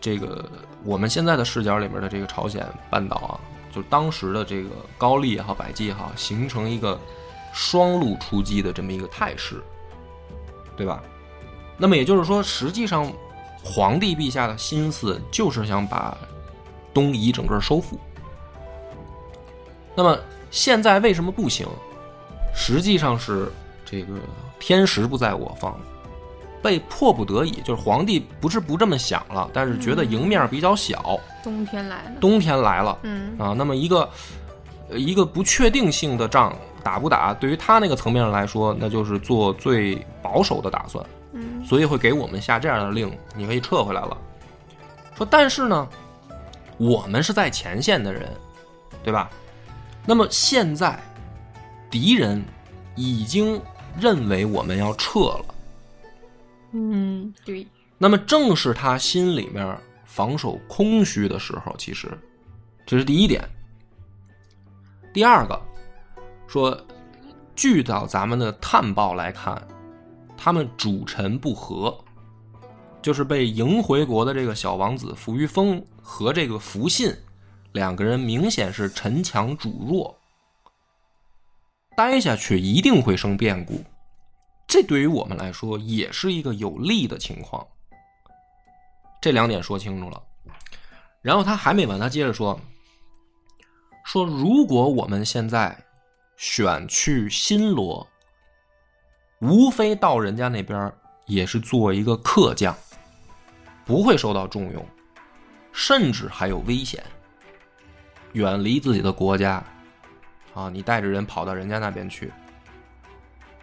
[0.00, 0.48] 这个
[0.84, 3.40] 我们现在的视角里面的这个朝鲜半岛啊，
[3.74, 6.98] 就当时的这个高丽也好，百济也好，形成一个
[7.52, 9.60] 双路出击的这么一个态势，
[10.76, 11.02] 对吧？
[11.76, 13.12] 那么也就是说，实际上
[13.62, 16.16] 皇帝陛下的心思就是想把
[16.94, 17.98] 东夷整个收复。
[19.96, 20.16] 那么
[20.50, 21.66] 现在为什么不行？
[22.54, 23.50] 实际上是
[23.84, 24.14] 这个
[24.58, 25.78] 天时不在我方，
[26.62, 32.12] 被迫不得已，就是皇帝不是不这么想了，但是觉得赢面比较小，冬天来了。
[32.20, 34.08] 冬天来了嗯啊，那么一个
[34.90, 41.04] 呃一个不确定性的仗打不打，对于他那个层面上来说，那就是做最保守的打算。
[41.32, 44.16] 嗯所以会给我们下这样的令，你可以撤回来了。
[45.16, 45.88] 说，但是呢，
[46.78, 48.32] 我们是在前线的人，
[49.04, 49.28] 对吧？
[50.06, 50.98] 那么现在
[51.90, 52.42] 敌人
[52.94, 53.60] 已经
[54.00, 55.44] 认为我们要撤了，
[56.72, 62.08] 嗯，对，那么正是他心里面防守空虚的时候，其实
[62.84, 63.42] 这是第一点。
[65.12, 65.60] 第二个
[66.46, 66.78] 说，
[67.56, 69.66] 据到咱们的探报来看，
[70.36, 71.98] 他们主臣不和，
[73.00, 77.12] 就是被迎回国的这个小王子扶余丰和这个福信
[77.72, 80.16] 两个人明显是臣强主弱，
[81.96, 83.82] 待下去一定会生变故。
[84.68, 87.66] 这对于我们来说也是一个有利的情况。
[89.18, 90.22] 这两点说清楚了，
[91.22, 92.60] 然后他还没完，他接着说
[94.04, 95.74] ：“说如果我们现在
[96.36, 98.06] 选去新罗，
[99.40, 100.92] 无非到人家那边
[101.26, 102.76] 也是做一个客将，
[103.86, 104.86] 不会受到重用，
[105.72, 107.02] 甚至还有危险，
[108.34, 109.64] 远离自己的国家，
[110.52, 112.30] 啊，你带着人跑到人家那边去，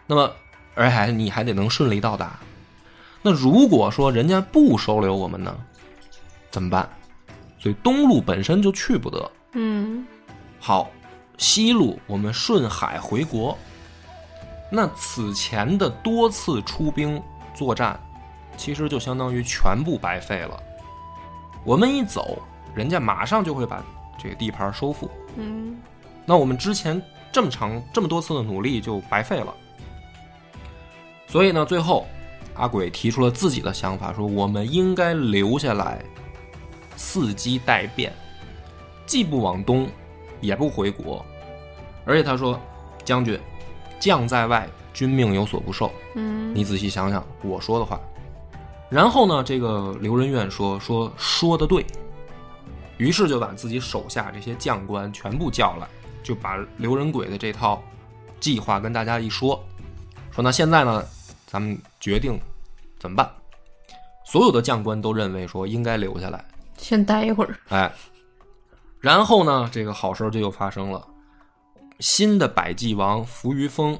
[0.07, 0.35] 那么。”
[0.75, 2.39] 而且还你还得能顺利到达。
[3.21, 5.55] 那如果说人家不收留我们呢，
[6.51, 6.87] 怎么办？
[7.57, 9.31] 所以东路本身就去不得。
[9.53, 10.05] 嗯
[10.59, 10.91] 好，
[11.37, 13.57] 西路我们顺海回国。
[14.69, 17.21] 那此前的多次出兵
[17.53, 17.99] 作战，
[18.57, 20.61] 其实就相当于全部白费了。
[21.63, 22.37] 我们一走，
[22.75, 23.83] 人家马上就会把
[24.19, 25.09] 这个地盘收复。
[25.37, 25.77] 嗯
[26.25, 29.53] 那我们之前这么长这么多次的努力就白费了。
[31.27, 32.05] 所以呢，最后
[32.53, 36.03] 阿鬼提出了自己的想法，说我们应该留下来，
[36.97, 38.13] 伺机待变，
[39.05, 39.87] 既不往东，
[40.39, 41.25] 也不回国。
[42.05, 42.59] 而且他说
[43.03, 43.39] ：“将军，
[43.99, 45.91] 将在外，君命有所不受。
[46.13, 47.99] 嗯，你仔细想想我说的话。”
[48.87, 51.85] 然后呢，这个刘仁愿说：“说说的对。”
[52.97, 55.87] 于是就把自己手下这些将官全部叫来，
[56.23, 57.83] 就把刘仁轨的这套
[58.39, 59.61] 计划跟大家一说，
[60.31, 61.03] 说那现在呢，
[61.45, 62.39] 咱们决定
[62.99, 63.31] 怎么办？
[64.25, 66.43] 所有的将官都认为说应该留下来，
[66.77, 67.55] 先待一会儿。
[67.69, 67.93] 哎，
[68.99, 71.07] 然后呢，这个好事儿就又发生了，
[71.99, 73.97] 新的百济王扶余丰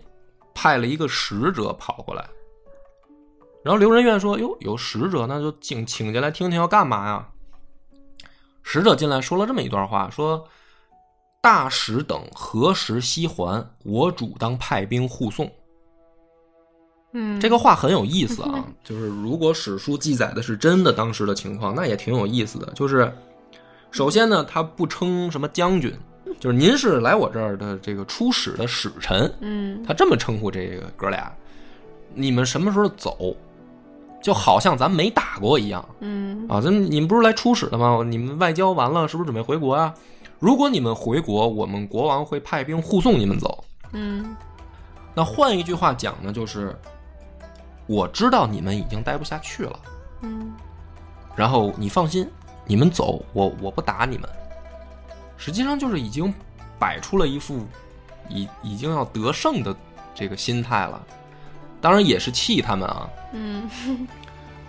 [0.55, 2.27] 派了一个使者跑过来，
[3.63, 7.29] 然后刘仁愿说：“哟，有使者，那就请请进来听听要干嘛呀？”
[8.63, 10.47] 使者进来说了这么一段话，说
[11.39, 13.63] ：“大使等何时西还？
[13.83, 15.47] 我主当派兵护送。”
[17.17, 22.69] 嗯，这个话很有意思啊， 就是如果史书记载的是真的当时的情况，那也挺有意思的。
[22.75, 23.09] 就是
[23.89, 25.93] 首先呢，他不称什么将军，
[26.39, 31.31] 就是您是来我这儿的这个出使的使臣，嗯他这么称呼这个哥俩。
[32.13, 33.35] 你们什么时候走？
[34.21, 36.59] 就好像咱没打过一样嗯啊！
[36.59, 38.01] 咱你们不是来出使的吗？
[38.03, 39.93] 你们外交完了，是不是准备回国啊？
[40.39, 43.63] 如果你们回国，我们国王会派兵护送你们走。
[43.93, 44.35] 嗯
[45.13, 46.75] 那换一句话讲呢，就是
[47.87, 49.79] 我知道你们已经待不下去了，
[50.21, 50.53] 嗯。
[51.35, 52.29] 然后你放心，
[52.65, 54.29] 你们走，我我不打你们。
[55.37, 56.33] 实际上就是已经
[56.79, 57.65] 摆出了一副
[58.29, 59.75] 已已经要得胜的
[60.13, 61.01] 这个心态了，
[61.81, 63.09] 当然也是气他们啊。
[63.33, 63.69] 嗯。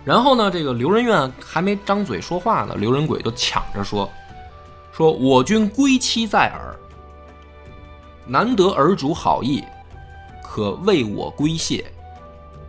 [0.03, 4.09] 然后呢，这个刘仁愿还没张嘴说话呢，刘仁轨就抢着说
[4.93, 6.75] ：“说我军归期在耳，
[8.25, 9.63] 难得尔主好意，
[10.41, 11.91] 可为我归谢，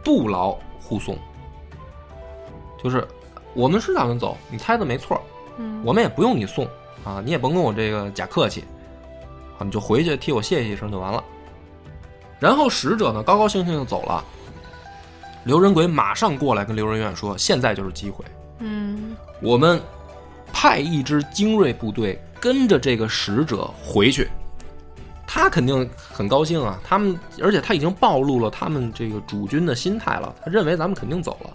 [0.09, 1.19] 不劳护送。”
[2.83, 3.07] 就是
[3.53, 5.21] 我们是打算走，你猜的没错，
[5.59, 6.65] 嗯，我们也不用你送
[7.05, 8.65] 啊，你也甭跟我这个假客气，
[9.59, 11.23] 啊，你就回去替我谢谢一声就完了。
[12.41, 14.25] 然后使者呢，高高兴兴就走了。
[15.45, 18.25] 刘仁轨马上过来跟刘仁愿说：“现在就是机会，
[18.61, 19.81] 嗯我们
[20.53, 24.31] 派一支精锐部队跟着这个使者回去。
[25.31, 31.55] 他肯定很高兴啊，他们而且他已经暴露了他们这个主军的心态了，他认为咱们肯定走了，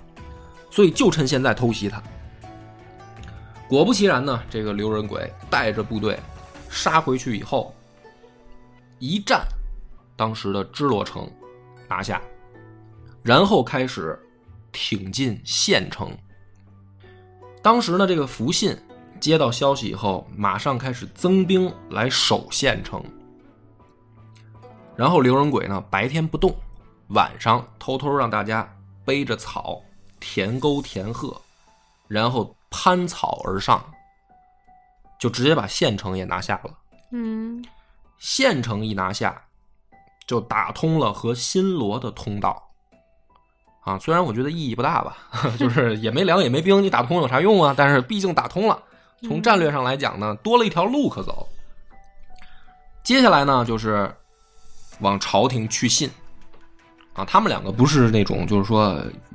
[0.70, 2.02] 所以就趁现在偷袭他。
[3.68, 6.20] 果不其然呢，这个刘仁轨带着部队
[6.70, 7.74] 杀回去以后，
[9.00, 9.44] 一战
[10.16, 11.28] 当时的支罗城
[11.90, 12.22] 拿下，
[13.24, 14.18] 然后开始
[14.72, 16.16] 挺进县城。
[17.64, 18.78] 当时呢，这个福信
[19.20, 23.04] 接到消息以后，马上开始增兵来守县城。
[24.96, 26.56] 然后刘仁轨呢，白天不动，
[27.10, 28.72] 晚上偷偷让大家
[29.04, 29.82] 背着草
[30.20, 31.36] 填沟填壑，
[32.08, 33.84] 然后攀草而上，
[35.20, 36.72] 就直接把县城也拿下了。
[37.12, 37.64] 嗯
[38.20, 39.42] 县城一拿下，
[40.26, 42.62] 就打通了和新罗的通道。
[43.82, 45.18] 啊，虽然我觉得意义不大吧，
[45.60, 47.74] 就是也没粮也没兵，你打通有啥用啊？
[47.76, 48.82] 但是毕竟打通了，
[49.24, 51.46] 从战略上来讲呢，多了一条路可走。
[53.04, 54.10] 接下来呢，就是
[55.00, 56.10] 往朝廷去信。
[57.14, 58.86] 啊，他们两个不是那种就是说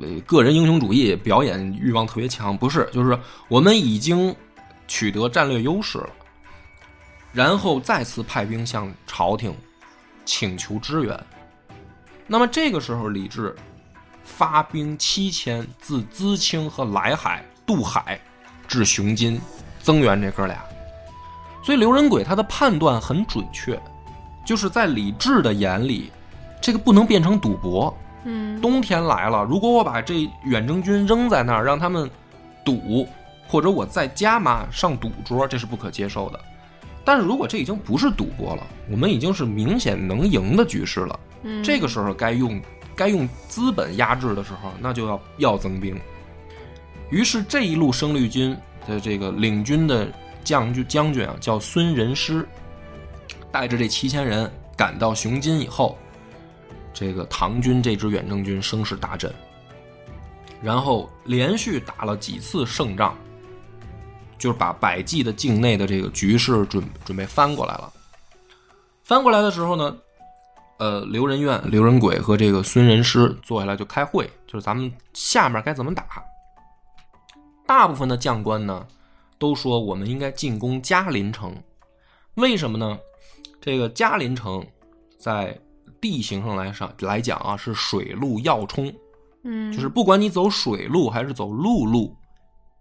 [0.00, 4.34] 呃个人英雄主义、表演欲望特别强，不是，就是我们已经
[4.88, 6.10] 取得战略优势了，
[7.32, 9.54] 然后再次派兵向朝廷
[10.24, 11.26] 请求支援。
[12.26, 13.54] 那么这个时候，李治
[14.24, 18.20] 发兵七千自淄青和莱海渡海
[18.66, 19.40] 至雄津，
[19.80, 20.62] 增援这哥俩。
[21.62, 23.80] 所以刘仁轨他的判断很准确，
[24.48, 26.10] 就是在李治的眼里，
[26.58, 27.94] 这个不能变成赌博。
[28.24, 32.10] 嗯冬天来了，如果我把这远征军扔在那儿，让他们
[32.64, 33.06] 赌，
[33.46, 36.40] 或者我在加码上赌桌，这是不可接受的。
[37.04, 42.58] 但是如果这已经不是赌博了，我们已经是明显能赢的局势了，嗯这个时候该用
[42.96, 45.94] 该用资本压制的时候，那就要要增兵。
[47.10, 50.08] 于是这一路生力军的这个领军的
[50.42, 52.48] 将军将军啊，叫孙仁师，
[53.50, 55.96] 带着这七千人赶到雄津以后，
[56.92, 59.32] 这个唐军这支远征军声势大振，
[60.62, 63.16] 然后连续打了几次胜仗，
[64.38, 67.92] 就是把百济的境内的这个局势准准备翻过来了。
[69.02, 69.96] 翻过来的时候呢，
[70.78, 76.04] 呃，刘仁愿、刘仁轨和这个孙仁师坐下来就开会，就是咱们下面该怎么打。
[77.66, 78.86] 大部分的将官呢，
[79.38, 81.54] 都说我们应该进攻嘉林城，
[82.34, 82.98] 为什么呢？
[83.68, 84.66] 这个嘉林城
[85.18, 85.54] 在
[86.00, 88.90] 地形上来上来讲啊，是水陆要冲，
[89.44, 92.16] 嗯就是不管你走水路还是走陆路，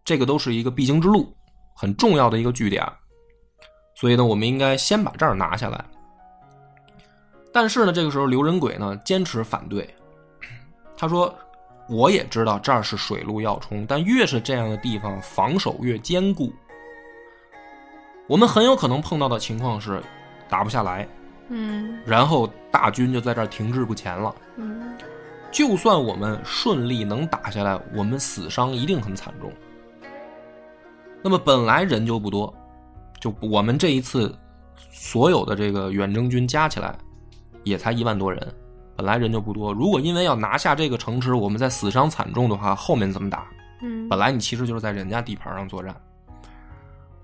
[0.05, 1.35] 这个都是一个必经之路，
[1.75, 2.89] 很重要的一个据点。
[3.95, 5.83] 所以呢，我们应该先把这儿拿下来。
[7.51, 9.93] 但是呢，这个时候刘仁轨呢坚持反对，
[10.95, 11.35] 他说
[11.89, 16.49] ：“我也知道这儿是水路要冲，但越是这样的地方，防守越坚固。
[18.29, 20.01] 我们很有可能碰到的情况是
[20.49, 21.07] 打不下来，
[21.49, 24.33] 嗯然后大军就在这儿停滞不前了。
[24.55, 24.95] 嗯
[25.49, 29.51] 就算我们顺利能打下来，我们死伤一定很惨重。
[31.23, 32.53] 那么本来人就不多，
[33.19, 34.33] 就我们这一次
[34.91, 36.95] 所有的这个远征军加起来
[37.63, 38.45] 也才一万多人，
[38.95, 39.73] 本来人就不多。
[39.73, 43.47] 如果因为要拿下这个城池，我们再死伤惨重的话，后面怎么打？
[43.81, 45.95] 嗯本来你其实就是在人家地盘上作战。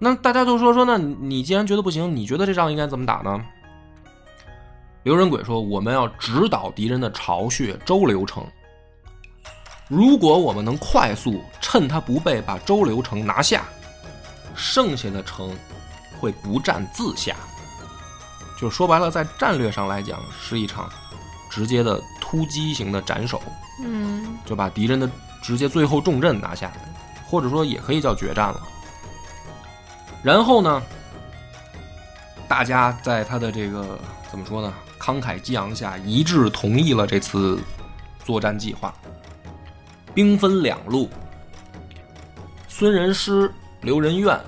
[0.04, 3.42] 那大家就说说，那你既然觉得不行，你觉得这仗应该怎么打呢？
[5.04, 8.46] 刘仁轨说：“我们要直捣敌人的巢穴周留城，
[9.88, 13.64] 如果我们能快速趁他不备把周留城拿下，
[14.54, 15.50] 剩下的城
[16.20, 17.34] 会不战自下。
[18.60, 20.90] 就说白了，在战略上来讲，是一场
[21.50, 23.42] 直接的突击型的斩首，
[23.82, 25.10] 嗯就把敌人的
[25.42, 26.94] 直接最后重镇拿下来，
[27.26, 28.62] 或者说也可以叫决战了。
[30.24, 30.82] 然后呢，
[32.48, 34.00] 大家在他的这个
[34.32, 34.74] 怎么说呢？
[34.98, 37.60] 慷慨激昂下，一致同意了这次
[38.24, 38.94] 作战计划。
[40.14, 41.10] 兵分两路，
[42.70, 44.40] 孙仁师、刘仁愿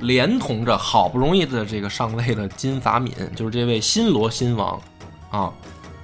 [0.00, 4.78] 连同着好不容易的这个上位的金法敏，就是这位新罗新王
[5.30, 5.50] 啊，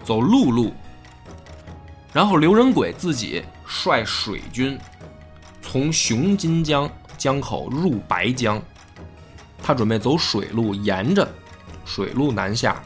[0.02, 0.72] 走陆路。
[2.14, 4.78] 然后刘仁轨自己率水军
[5.60, 6.88] 从雄津江
[7.18, 8.62] 江口入白江，
[9.62, 11.26] 他准备走水路，沿着
[11.84, 12.82] 水路南下，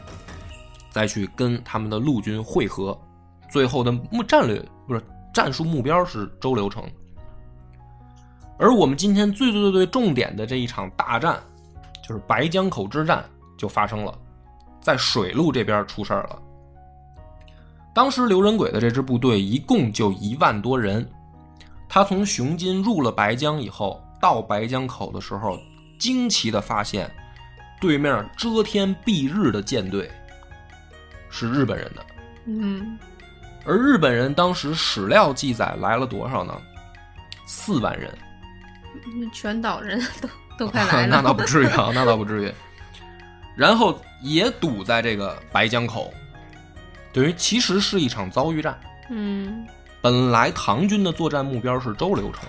[0.91, 2.97] 再去跟他们的陆军会合。
[3.49, 5.01] 最后的目战略不是
[5.33, 6.83] 战术目标是周留城。
[8.59, 11.39] 而我们今天最最最最重点的这一场大战，
[12.07, 13.23] 就是白江口之战，
[13.57, 14.17] 就发生了，
[14.81, 16.41] 在水路这边出事儿了。
[17.93, 21.07] 当时刘仁轨的这支部队一共就一万多人，
[21.87, 25.57] 他从雄金入了白江以后，到白江口的时候，
[25.97, 27.09] 惊奇的发现，
[27.79, 30.09] 对面遮天蔽日的舰队
[31.29, 32.05] 是日本人的，
[32.45, 32.97] 嗯。
[33.65, 36.53] 而日本人当时史料记载来了多少呢？
[37.45, 38.17] 四万人，
[39.33, 42.53] 全岛人都都 快来了，那倒不至于啊，那倒不至于。
[43.55, 46.13] 然后也堵在这个白江口，
[47.11, 48.79] 等于其实是一场遭遇战。
[49.09, 49.67] 嗯。
[50.01, 52.43] 本来唐军的作战目标是周留城，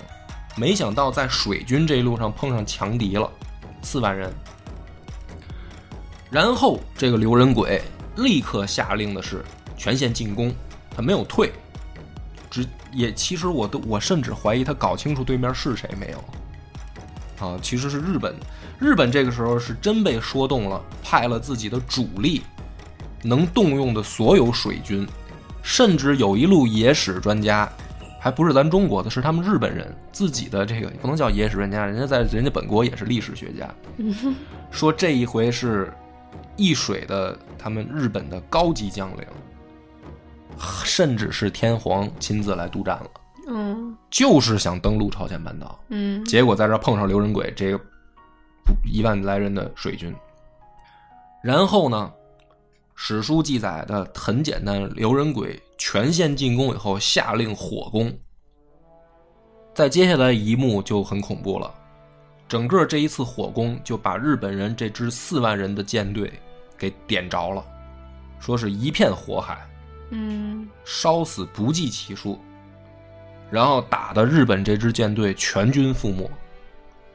[0.56, 3.28] 没想到在水军这一路上碰上强敌了，
[3.82, 4.32] 四万人。
[6.30, 7.80] 然后这个刘仁轨
[8.16, 9.44] 立刻下令的是
[9.76, 10.54] 全线进攻，
[10.94, 11.52] 他没有退，
[12.50, 16.24] 只也其实我都我甚至怀疑他搞清楚对面是谁没有。
[17.46, 18.34] 啊，其实是日本，
[18.80, 22.42] 日本这个时候是真被说动了，派了自己的主力，
[23.22, 25.06] 能动用的所有水军，
[25.62, 27.70] 甚至有一路野史专家，
[28.18, 33.72] 还不是咱中国的，是他们日本人自己的这个不能叫野史专家，人家在人家本国也是历史学家，
[34.70, 35.92] 说这一回是
[36.56, 39.24] 易水的他们日本的高级将领，
[40.84, 43.10] 甚至是天皇亲自来督战了，
[43.48, 43.96] 嗯。
[44.10, 45.78] 就是想登陆朝鲜半岛。
[45.90, 46.24] 嗯。
[46.24, 47.80] 结果在这碰上刘仁轨这个
[48.84, 50.12] 一万来人的水军，
[51.42, 52.10] 然后呢，
[53.00, 58.12] 史书记载的很简单，刘仁轨全线进攻以后下令火攻，
[59.72, 61.72] 在接下来一幕就很恐怖了，
[62.48, 66.32] 整个这一次火攻就把日本人这支四万人的舰队
[66.76, 67.64] 给点着了，
[68.40, 69.64] 说是一片火海，
[70.10, 72.36] 嗯烧死不计其数，
[73.48, 76.28] 然后打的日本这支舰队全军覆没。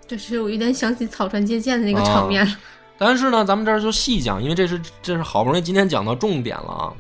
[0.08, 2.58] 这是有一点想起草船借箭的那个场面了。
[3.04, 6.94] 但是呢，咱们这儿就细讲，因为这是这是好不容易今天讲到重点了啊。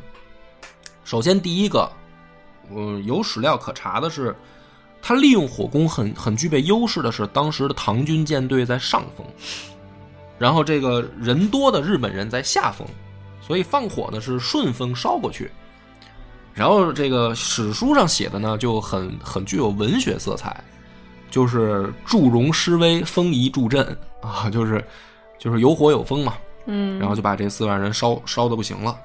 [1.05, 1.89] 首先第一个，
[2.75, 4.35] 呃，有史料可查的是，
[5.01, 9.25] 他利用火攻很很具备优势的是，当时的唐军舰队在上风，
[10.37, 12.85] 然后这个人多的日本人在下风，
[13.39, 15.49] 所以放火呢是顺风烧过去。
[16.53, 20.61] 然后这个史书上写的呢就很很具有文学色彩，
[21.31, 24.85] 就是祝融施威，风移助阵啊，就是
[25.43, 26.37] 就是有火有风嘛，
[26.67, 28.97] 嗯，然后就把这四万人烧烧的不行了。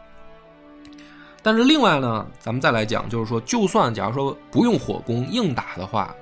[1.43, 6.15] 但是另外呢，咱们再来讲，就是说，就算假如说不用火攻硬打的话，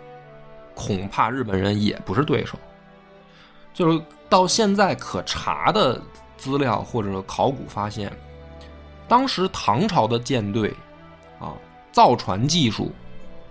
[0.74, 2.56] 恐怕日本人也不是对手。
[3.74, 6.00] 就是到现在可查的
[6.38, 8.10] 资料或者考古发现，
[9.06, 10.72] 当时唐朝的舰队
[11.38, 11.52] 啊，
[11.92, 12.90] 造船技术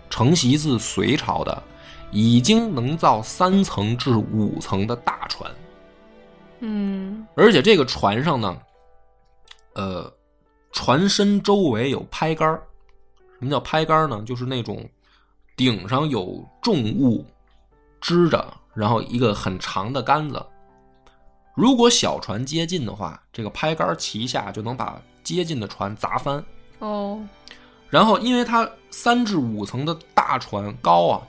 [0.09, 1.61] 承袭自隋朝的，
[2.09, 5.47] 已经能造三层至五层的大船。
[6.59, 8.57] 嗯而且这个船上呢，
[9.73, 10.11] 呃，
[10.71, 12.63] 船身周围有拍杆儿
[13.39, 14.23] 什么叫拍杆儿呢？
[14.25, 14.89] 就是那种
[15.57, 17.25] 顶上有重物
[17.99, 20.43] 支着，然后一个很长的杆子。
[21.53, 26.43] 如果小船接近的话，这个拍杆儿旗下就能把接近的船砸翻。
[26.79, 27.25] 哦
[27.89, 31.21] 然后，因为它三至五层的大船高啊，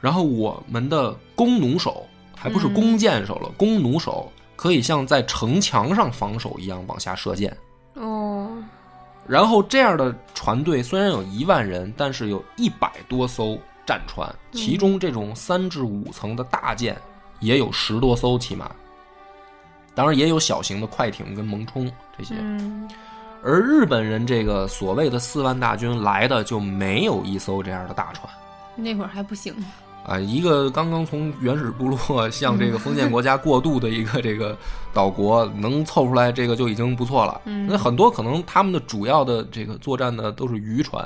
[0.00, 2.06] 然后我们的弓弩手
[2.36, 7.56] 还不是弓箭手了，弓弩手可以像在城墙上防守一样往下射箭。
[7.94, 8.50] 哦
[9.26, 16.94] 然后这样的船队虽然有一万人，但是有一百多艘战船，其中这种三至五层的大舰
[17.40, 18.70] 也有十多艘起码，
[19.94, 22.34] 当然也有小型的快艇跟蒙冲这些。
[22.38, 22.88] 嗯
[23.46, 28.26] 而日本人这个所谓的四万大军来的就没有一艘这样的大船
[28.74, 29.54] 那会儿还不行。
[30.04, 31.98] 啊，一个刚刚从原始部落
[32.30, 34.56] 向这个封建国家过渡的一个这个
[34.92, 37.40] 岛国，能凑出来这个就已经不错了。
[37.46, 41.02] 嗯那很多可能他们的主要的这个作战的都是渔船，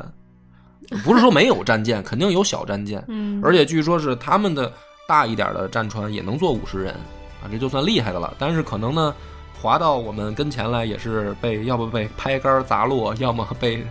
[1.05, 4.73] 不是说没有战舰，肯定有小战舰，嗯，而且据说是他们的
[5.07, 6.93] 大一点的战船也能坐五十人
[7.41, 8.35] 啊，这就算厉害的了。
[8.37, 9.15] 但是可能呢，
[9.63, 13.87] 划到我们跟前来也是被要么被拍杆砸落，要么被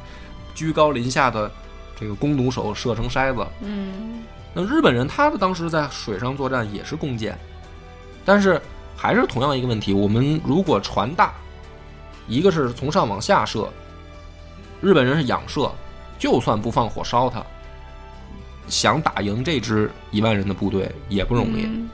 [0.54, 1.50] 居高临下的
[1.98, 3.48] 这个弓弩手射成筛子。
[3.62, 4.24] 嗯
[4.60, 7.38] 那日本人他的当时在水上作战也是弓箭，
[8.26, 8.60] 但是
[8.96, 11.32] 还是同样一个问题，我们如果船大，
[12.28, 13.70] 一个是从上往下射，
[14.82, 15.72] 日本人是仰射，
[16.18, 17.46] 就算不放火烧它，
[18.68, 21.66] 想打赢这支一万人的部队也不容易。
[21.66, 21.88] 嗯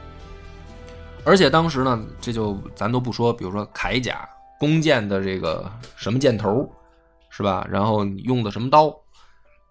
[1.26, 6.70] 而且当时呢，这就咱都不说，比如说铠甲、弓箭的这个什么箭头，
[7.30, 7.68] 是吧？
[7.70, 8.94] 然后用的什么刀，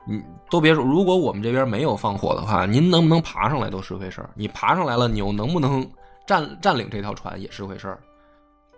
[0.05, 0.85] 你都别说。
[0.85, 4.31] 如果我们这边没有放火的话，您能不能爬上来都是回事儿。
[4.35, 5.89] 你爬上来了，你又能不能
[6.27, 7.99] 占占领这条船也是回事儿。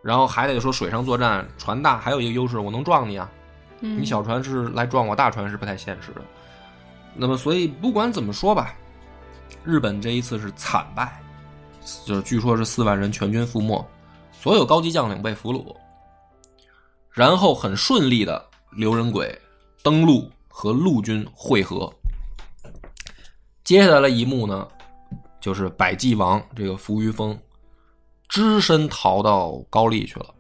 [0.03, 3.31] 然后还得说水上作战，船大还有一个优势，我能撞你啊。
[3.81, 6.21] 嗯，你小船是来撞我，大船是不太现实的。
[7.15, 8.75] 那么，所以不管怎么说吧，
[9.65, 11.23] 日本这一次是惨败，
[12.05, 13.83] 就是据说是四万人全军覆没，
[14.33, 15.75] 所有高级将领被俘虏，
[17.11, 19.37] 然后很顺利的刘仁轨
[19.83, 21.93] 登陆和陆军会合。
[23.65, 24.69] 接下来的一幕呢，
[25.41, 27.37] 就是百济王这个扶余丰
[28.29, 30.33] 只身逃到高丽去了。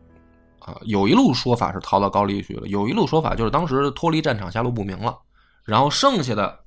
[0.60, 5.18] 啊，有一路说法是逃到高丽去了，有一路说法就是当时脱离战场下落不明了，
[5.64, 6.60] 然后剩下的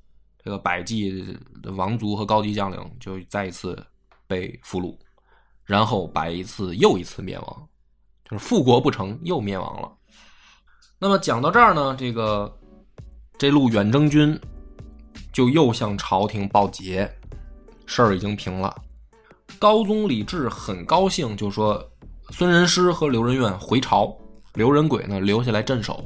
[0.44, 1.26] 这个百济
[1.64, 3.82] 的王族和高级将领就再一次
[4.28, 4.96] 被俘虏，
[5.64, 7.68] 然后百一次又一次灭亡，
[8.30, 9.90] 就是复国不成又灭亡了。
[11.00, 12.54] 那么讲到这儿呢，这个
[13.38, 14.40] 这路远征军
[15.32, 17.08] 就又向朝廷报捷，
[17.86, 18.76] 事儿已经平了。
[19.60, 21.84] 高宗李治很高兴，就说
[22.32, 24.16] 孙仁师和刘仁愿回朝，
[24.56, 26.04] 刘仁轨呢留下来镇守。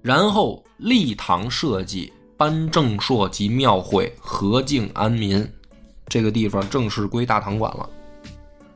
[0.00, 5.48] 然后立堂设计，颁正朔及庙会，和敬安民，
[6.06, 7.88] 这个地方正式归大唐管了。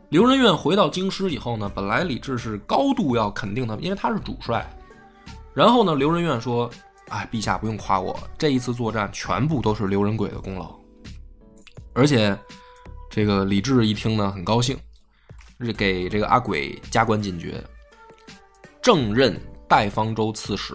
[0.08, 4.64] 刘仁愿回到京师以后呢，本来李治是高度要肯定他，因为他是主帅。
[5.52, 6.70] 然后呢，刘仁愿说
[7.08, 10.74] ：“哎，陛下不用夸我，这一次作战全部都是刘仁轨的功劳。”
[11.94, 12.36] 而且，
[13.08, 14.76] 这个李治一听呢，很高兴，
[15.60, 17.62] 是给这个阿轨加官进爵，
[18.82, 20.74] 正任代方州刺史，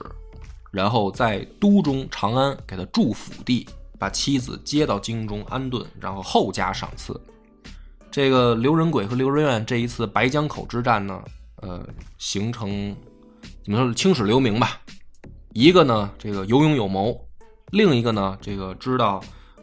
[0.72, 3.68] 然后在都中长安给他筑府地，
[4.00, 7.20] 把妻子接到京中安顿，然后后加赏赐。
[8.10, 11.24] 这个刘仁轨和刘仁愿这一次白江口之战呢，
[11.58, 12.96] 呃，形成
[13.64, 14.82] 怎么说是青史留名吧。
[15.54, 17.14] 一个呢，这个有勇有谋；
[17.72, 19.22] 另一个呢，这个知道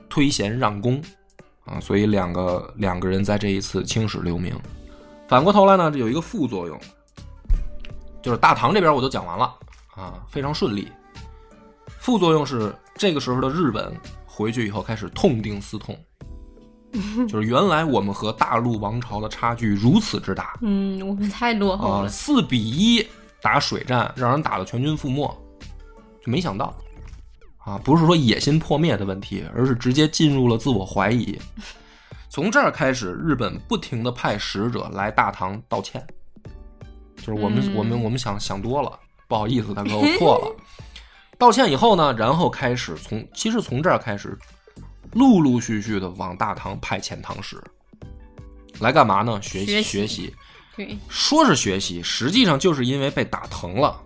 [0.09, 1.03] 推贤让公
[1.64, 4.55] 啊，所以两个两个人在这一次青史留名。
[5.26, 6.78] 反过头来呢，这有一个副作用，
[8.22, 9.55] 就是大唐这边我都讲完了
[9.95, 10.89] 啊，非常顺利。
[11.99, 13.95] 副作用是这个时候的日本
[14.26, 15.99] 回去以后开始痛定思痛，
[17.28, 22.09] 就是原来我们和大陆王朝的差距如此之大嗯，我们太落后啊，了。
[22.09, 23.07] 四比一
[23.43, 25.48] 打水战，让人打得全军覆没，就
[26.29, 26.74] 没想到
[27.59, 31.39] 啊，不是说野心破灭的问题，而是直接进入了自我怀疑。
[32.31, 36.07] 从这儿开始，日本不停的派使者来大唐道歉，
[37.16, 40.57] 就是我们、嗯我们我们想想多了，不好意思，大哥，我错了。
[41.39, 44.37] 道歉以后呢，然后开始从其实从这儿开始，
[45.12, 47.57] 陆陆续续的往大唐派遣唐使，
[48.81, 49.41] 来干嘛呢？
[49.41, 50.35] 学习学习学习。
[50.76, 54.01] 对，说是学习，实际上就是因为被打疼了，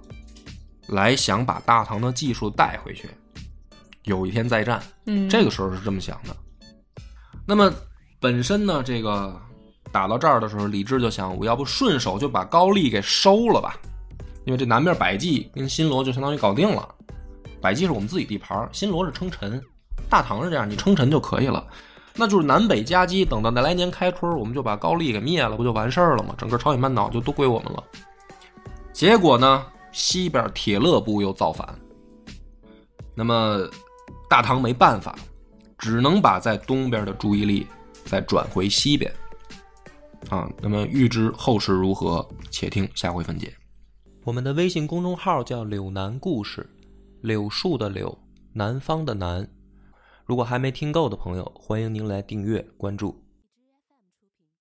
[0.92, 3.08] 来想把大唐的技术带回去，
[4.04, 4.80] 有一天再战。
[5.06, 6.36] 嗯，这个时候是这么想的。
[7.46, 7.72] 那么
[8.20, 9.34] 本身呢，这个
[9.90, 13.76] 打到这儿的时候，李治就想，我要不顺手就把高丽给收了吧，
[14.44, 16.88] 因为这南边百济跟新罗就相当于搞定了。
[17.60, 19.60] 百济是我们自己地盘，新罗是称臣，
[20.08, 21.66] 大唐是这样，你称臣就可以了。
[22.14, 26.34] 那就是南北夹击，等到来年开春，我们就把高丽给灭了，不就完事儿了吗？
[26.36, 27.82] 整个朝鲜半岛就都归我们了。
[28.92, 31.78] 结果呢，西边铁勒部又造反，
[33.14, 33.68] 那么
[34.28, 35.16] 大唐没办法，
[35.78, 37.66] 只能把在东边的注意力
[38.04, 39.12] 再转回西边。
[40.30, 43.52] 啊，那么预知后事如何，且听下回分解。
[44.24, 46.68] 我们的微信公众号叫“柳南故事”，
[47.22, 48.16] 柳树的柳，
[48.52, 49.46] 南方的南。
[50.24, 53.21] 如果还没听够的朋友，欢迎您来订阅关注。